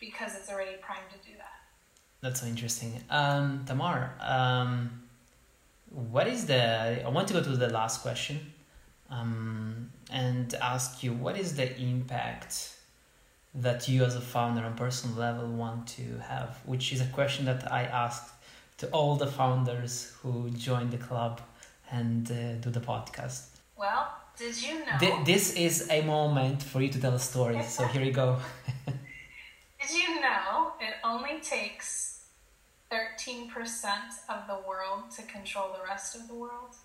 because 0.00 0.34
it's 0.34 0.50
already 0.50 0.76
primed 0.80 1.10
to 1.10 1.18
do 1.28 1.36
that. 1.36 1.58
That's 2.22 2.40
so 2.40 2.46
interesting. 2.46 3.02
Um, 3.10 3.64
Tamar, 3.66 4.12
um, 4.20 5.02
what 5.90 6.26
is 6.26 6.46
the? 6.46 7.04
I 7.04 7.08
want 7.08 7.28
to 7.28 7.34
go 7.34 7.42
to 7.42 7.50
the 7.50 7.68
last 7.68 8.00
question, 8.00 8.52
um, 9.10 9.90
and 10.10 10.54
ask 10.54 11.02
you 11.02 11.12
what 11.12 11.36
is 11.36 11.56
the 11.56 11.68
impact 11.78 12.76
that 13.54 13.86
you 13.88 14.02
as 14.04 14.14
a 14.16 14.20
founder 14.20 14.64
on 14.64 14.74
personal 14.74 15.16
level 15.16 15.46
want 15.46 15.86
to 15.86 16.18
have 16.26 16.58
which 16.64 16.90
is 16.90 17.02
a 17.02 17.06
question 17.06 17.44
that 17.44 17.70
i 17.70 17.82
asked 17.82 18.32
to 18.82 18.88
all 18.90 19.14
the 19.14 19.30
founders 19.40 20.12
who 20.20 20.50
join 20.50 20.90
the 20.90 20.98
club 20.98 21.40
and 21.92 22.30
uh, 22.30 22.54
do 22.64 22.68
the 22.70 22.80
podcast. 22.80 23.46
Well 23.76 24.04
did 24.36 24.60
you 24.60 24.74
know? 24.80 24.98
Th- 24.98 25.24
this 25.24 25.54
is 25.54 25.88
a 25.90 26.02
moment 26.02 26.62
for 26.62 26.80
you 26.82 26.88
to 26.88 27.00
tell 27.00 27.14
a 27.14 27.18
story 27.18 27.62
so 27.62 27.86
here 27.86 28.02
you 28.02 28.12
go. 28.12 28.38
Did 29.80 29.90
you 29.90 30.20
know 30.20 30.72
it 30.80 30.94
only 31.04 31.40
takes 31.40 32.24
13% 32.90 33.48
of 34.28 34.46
the 34.46 34.58
world 34.66 35.10
to 35.16 35.22
control 35.22 35.68
the 35.76 35.84
rest 35.84 36.14
of 36.16 36.28
the 36.28 36.34
world? 36.34 36.76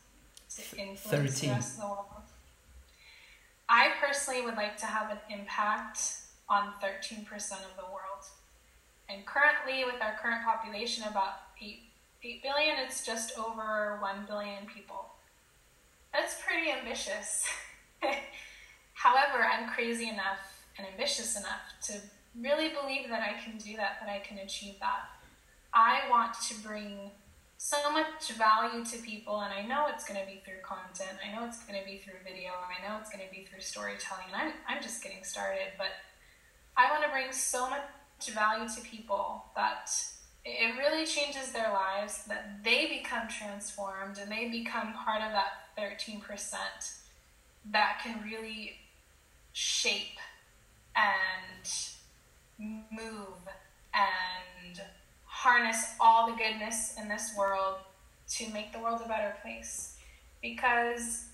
To 0.55 0.61
influence 0.77 1.39
13. 1.39 1.49
the 1.49 1.55
rest 1.55 1.75
of 1.75 1.81
the 1.81 1.87
world? 1.87 2.27
I 3.69 3.91
personally 4.01 4.41
would 4.45 4.55
like 4.55 4.77
to 4.77 4.85
have 4.85 5.11
an 5.11 5.19
impact 5.29 5.99
on 6.49 6.73
13% 6.83 7.21
of 7.69 7.73
the 7.75 7.87
world. 7.93 8.23
And 9.09 9.25
currently, 9.25 9.85
with 9.85 10.01
our 10.01 10.15
current 10.21 10.43
population, 10.43 11.03
about 11.07 11.33
8, 11.61 11.86
8 12.23 12.43
billion, 12.43 12.75
it's 12.79 13.05
just 13.05 13.37
over 13.37 13.97
1 14.01 14.25
billion 14.27 14.65
people. 14.65 15.05
That's 16.13 16.35
pretty 16.45 16.71
ambitious. 16.71 17.43
However, 18.93 19.43
I'm 19.43 19.69
crazy 19.69 20.09
enough 20.09 20.63
and 20.77 20.87
ambitious 20.87 21.37
enough 21.37 21.61
to 21.83 21.93
really 22.39 22.69
believe 22.69 23.09
that 23.09 23.21
I 23.21 23.39
can 23.43 23.57
do 23.57 23.75
that, 23.77 23.97
that 24.01 24.09
I 24.09 24.19
can 24.19 24.39
achieve 24.39 24.75
that. 24.79 25.09
I 25.73 26.01
want 26.09 26.33
to 26.49 26.55
bring 26.61 27.11
so 27.57 27.91
much 27.91 28.31
value 28.37 28.85
to 28.85 28.97
people, 28.99 29.41
and 29.41 29.53
I 29.53 29.65
know 29.65 29.87
it's 29.93 30.07
going 30.07 30.19
to 30.19 30.25
be 30.25 30.41
through 30.45 30.61
content. 30.63 31.17
I 31.25 31.35
know 31.35 31.45
it's 31.45 31.63
going 31.65 31.79
to 31.79 31.85
be 31.85 31.97
through 31.97 32.21
video. 32.23 32.51
I 32.51 32.87
know 32.87 32.97
it's 32.99 33.09
going 33.09 33.25
to 33.27 33.33
be 33.33 33.45
through 33.45 33.61
storytelling. 33.61 34.25
And 34.33 34.41
I'm, 34.41 34.53
I'm 34.67 34.81
just 34.81 35.03
getting 35.03 35.23
started, 35.23 35.73
but 35.77 35.89
I 36.75 36.91
want 36.91 37.03
to 37.03 37.09
bring 37.09 37.31
so 37.31 37.69
much 37.69 37.81
value 38.33 38.69
to 38.69 38.81
people 38.81 39.45
that 39.55 39.89
it 40.47 40.77
really 40.77 41.05
changes 41.05 41.51
their 41.51 41.71
lives, 41.73 42.23
that 42.27 42.63
they 42.63 42.87
become 42.87 43.27
transformed 43.27 44.17
and 44.17 44.31
they 44.31 44.47
become 44.49 44.93
part 44.93 45.21
of 45.21 45.31
that 45.33 45.67
13% 45.77 46.21
that 47.71 47.99
can 48.01 48.21
really 48.23 48.77
shape 49.51 50.17
and 50.95 51.69
move 52.91 53.37
and 53.93 54.81
harness 55.25 55.95
all 55.99 56.27
the 56.27 56.37
goodness 56.37 56.95
in 56.99 57.09
this 57.09 57.33
world 57.37 57.75
to 58.29 58.49
make 58.53 58.71
the 58.71 58.79
world 58.79 59.01
a 59.03 59.07
better 59.07 59.35
place. 59.41 59.97
Because 60.41 61.25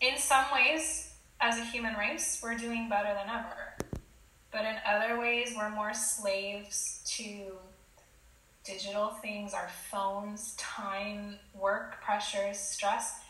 in 0.00 0.18
some 0.18 0.44
ways, 0.52 1.14
as 1.40 1.58
a 1.58 1.64
human 1.64 1.94
race, 1.94 2.40
we're 2.42 2.56
doing 2.56 2.88
better 2.88 3.14
than 3.14 3.28
ever. 3.28 3.74
But 4.52 4.64
in 4.64 4.76
other 4.86 5.18
ways, 5.18 5.54
we're 5.56 5.70
more 5.70 5.94
slaves 5.94 7.02
to 7.16 7.56
digital 8.64 9.08
things, 9.08 9.52
our 9.54 9.68
phones, 9.90 10.54
time, 10.56 11.36
work 11.54 12.00
pressures, 12.02 12.58
stress 12.58 13.20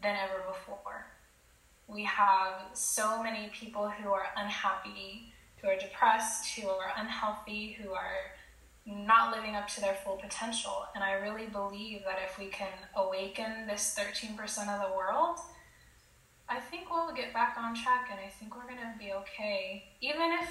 than 0.00 0.16
ever 0.16 0.42
before. 0.46 1.06
We 1.88 2.04
have 2.04 2.54
so 2.74 3.22
many 3.22 3.50
people 3.52 3.88
who 3.88 4.10
are 4.10 4.26
unhappy, 4.36 5.32
who 5.60 5.68
are 5.68 5.76
depressed, 5.76 6.46
who 6.54 6.68
are 6.68 6.92
unhealthy, 6.96 7.76
who 7.82 7.92
are 7.92 8.32
not 8.86 9.34
living 9.34 9.56
up 9.56 9.68
to 9.68 9.80
their 9.80 9.94
full 9.94 10.16
potential. 10.16 10.86
And 10.94 11.02
I 11.02 11.12
really 11.12 11.46
believe 11.46 12.02
that 12.04 12.18
if 12.24 12.38
we 12.38 12.46
can 12.46 12.72
awaken 12.96 13.66
this 13.66 13.98
13% 13.98 14.38
of 14.68 14.88
the 14.88 14.96
world, 14.96 15.38
I 16.48 16.58
think 16.58 16.90
we'll 16.90 17.12
get 17.12 17.32
back 17.32 17.56
on 17.58 17.74
track 17.74 18.08
and 18.10 18.18
I 18.20 18.28
think 18.28 18.56
we're 18.56 18.64
going 18.64 18.76
to 18.76 18.98
be 18.98 19.12
okay, 19.12 19.84
even 20.00 20.32
if 20.42 20.50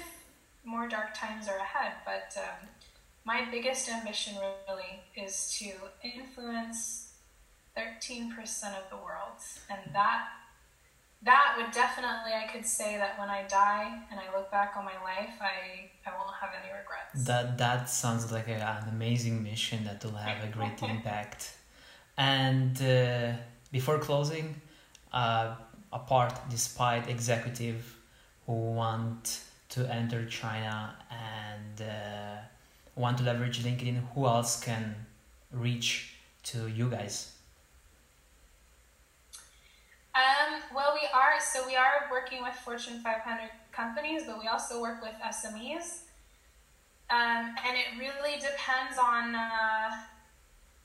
more 0.64 0.88
dark 0.88 1.14
times 1.14 1.48
are 1.48 1.58
ahead. 1.58 1.92
But 2.04 2.36
um, 2.38 2.68
my 3.24 3.46
biggest 3.50 3.88
ambition 3.88 4.34
really 4.68 5.02
is 5.16 5.56
to 5.58 5.72
influence 6.02 7.12
13% 7.76 8.30
of 8.80 8.90
the 8.90 8.96
world. 8.96 9.38
And 9.68 9.80
that 9.94 10.28
that 11.22 11.54
would 11.58 11.70
definitely 11.72 12.32
I 12.32 12.46
could 12.50 12.64
say 12.64 12.96
that 12.96 13.18
when 13.18 13.28
I 13.28 13.42
die 13.46 14.00
and 14.10 14.18
I 14.18 14.34
look 14.34 14.50
back 14.50 14.74
on 14.76 14.84
my 14.86 14.98
life, 15.02 15.34
I, 15.40 15.90
I 16.06 16.16
won't 16.16 16.34
have 16.40 16.50
any 16.60 16.72
regrets. 16.72 17.24
That 17.26 17.58
that 17.58 17.90
sounds 17.90 18.32
like 18.32 18.48
a, 18.48 18.54
an 18.54 18.88
amazing 18.88 19.42
mission 19.42 19.84
that 19.84 20.02
will 20.04 20.12
have 20.12 20.42
a 20.42 20.48
great 20.48 20.82
impact. 20.94 21.52
And 22.16 22.80
uh, 22.82 23.32
before 23.70 23.98
closing, 23.98 24.60
uh, 25.12 25.56
apart 25.92 26.34
despite 26.48 27.08
executive 27.08 27.96
who 28.46 28.52
want 28.52 29.40
to 29.70 29.80
enter 29.92 30.24
China 30.26 30.96
and 31.10 31.82
uh, 31.82 32.29
want 33.00 33.18
to 33.18 33.24
leverage 33.24 33.62
LinkedIn, 33.62 34.02
who 34.14 34.26
else 34.26 34.60
can 34.60 34.94
reach 35.52 36.14
to 36.44 36.68
you 36.68 36.88
guys? 36.88 37.32
Um, 40.14 40.60
well, 40.74 40.92
we 40.94 41.08
are 41.14 41.40
so 41.40 41.66
we 41.66 41.76
are 41.76 42.08
working 42.10 42.42
with 42.42 42.54
Fortune 42.54 43.00
500 43.00 43.50
companies, 43.72 44.22
but 44.26 44.38
we 44.38 44.48
also 44.48 44.80
work 44.80 45.00
with 45.02 45.14
SMEs, 45.24 46.02
um, 47.10 47.54
and 47.64 47.76
it 47.76 47.98
really 47.98 48.34
depends 48.38 48.98
on 48.98 49.34
uh, 49.34 49.90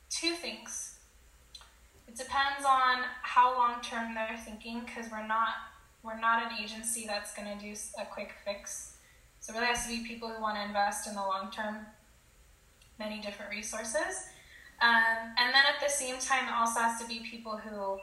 two 0.10 0.34
things. 0.36 1.00
It 2.08 2.16
depends 2.16 2.66
on 2.68 3.04
how 3.24 3.58
long 3.58 3.82
term 3.82 4.14
they're 4.14 4.38
thinking 4.38 4.82
because 4.86 5.12
we're 5.12 5.26
not 5.28 5.56
we're 6.04 6.20
not 6.20 6.44
an 6.44 6.60
agency 6.64 7.06
that's 7.08 7.34
going 7.34 7.58
to 7.58 7.64
do 7.64 7.74
a 8.00 8.06
quick 8.06 8.32
fix. 8.46 8.98
So 9.40 9.54
it 9.54 9.56
really 9.58 9.68
has 9.68 9.86
to 9.86 9.90
be 9.90 10.08
people 10.08 10.30
who 10.30 10.42
want 10.42 10.56
to 10.58 10.64
invest 10.64 11.08
in 11.08 11.16
the 11.16 11.22
long 11.22 11.50
term, 11.52 11.78
many 13.00 13.22
different 13.22 13.52
resources, 13.52 14.28
um, 14.82 15.34
and 15.38 15.54
then 15.54 15.64
at 15.74 15.82
the 15.82 15.90
same 15.90 16.18
time, 16.20 16.48
it 16.48 16.54
also 16.54 16.80
has 16.80 17.02
to 17.02 17.08
be 17.08 17.20
people 17.20 17.58
who 17.58 18.00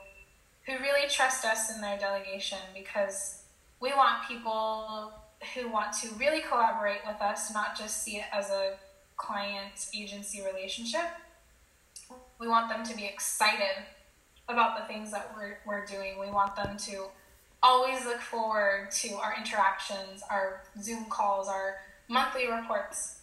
who 0.67 0.81
really 0.81 1.09
trust 1.09 1.45
us 1.45 1.75
in 1.75 1.81
their 1.81 1.99
delegation 1.99 2.59
because 2.73 3.43
we 3.81 3.93
want 3.93 4.27
people 4.29 5.13
who 5.55 5.69
want 5.69 5.93
to 5.93 6.09
really 6.15 6.41
collaborate 6.41 7.01
with 7.05 7.21
us, 7.21 7.53
not 7.53 7.77
just 7.77 8.05
see 8.05 8.19
it 8.19 8.25
as 8.33 8.51
a 8.51 8.75
client 9.17 9.89
agency 9.95 10.41
relationship. 10.43 11.05
We 12.39 12.47
want 12.47 12.69
them 12.69 12.85
to 12.85 12.97
be 12.97 13.05
excited 13.05 13.85
about 14.49 14.79
the 14.79 14.93
things 14.93 15.11
that 15.11 15.33
we're, 15.37 15.59
we're 15.67 15.85
doing. 15.85 16.19
We 16.21 16.31
want 16.31 16.55
them 16.55 16.77
to 16.77 17.07
always 17.63 18.05
look 18.05 18.21
forward 18.21 18.91
to 18.93 19.15
our 19.15 19.35
interactions, 19.37 20.23
our 20.31 20.63
Zoom 20.81 21.07
calls, 21.07 21.49
our 21.49 21.77
monthly 22.09 22.51
reports. 22.51 23.21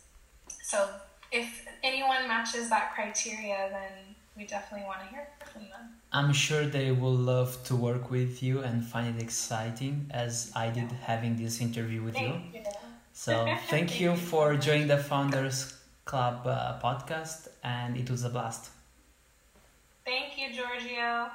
So 0.63 0.89
if 1.31 1.67
anyone 1.83 2.27
matches 2.27 2.69
that 2.69 2.93
criteria, 2.93 3.69
then 3.71 4.15
we 4.35 4.45
definitely 4.45 4.87
want 4.87 5.01
to 5.01 5.07
hear 5.07 5.27
from 5.51 5.63
them. 5.63 5.95
I'm 6.11 6.33
sure 6.33 6.65
they 6.65 6.91
will 6.91 7.15
love 7.15 7.63
to 7.65 7.75
work 7.75 8.09
with 8.09 8.41
you 8.41 8.61
and 8.61 8.83
find 8.83 9.15
it 9.15 9.21
exciting 9.21 10.09
as 10.11 10.51
I 10.55 10.69
did 10.69 10.91
having 10.91 11.35
this 11.35 11.61
interview 11.61 12.01
with 12.01 12.19
you. 12.19 12.33
you. 12.53 12.63
So 13.13 13.45
thank, 13.45 13.59
thank 13.69 13.99
you 13.99 14.15
for 14.15 14.55
joining 14.55 14.87
the 14.87 14.97
Founders 14.97 15.77
Club 16.05 16.47
uh, 16.47 16.79
podcast 16.81 17.49
and 17.63 17.97
it 17.97 18.09
was 18.09 18.23
a 18.23 18.29
blast. 18.29 18.69
Thank 20.05 20.37
you, 20.39 20.51
Giorgio. 20.51 21.29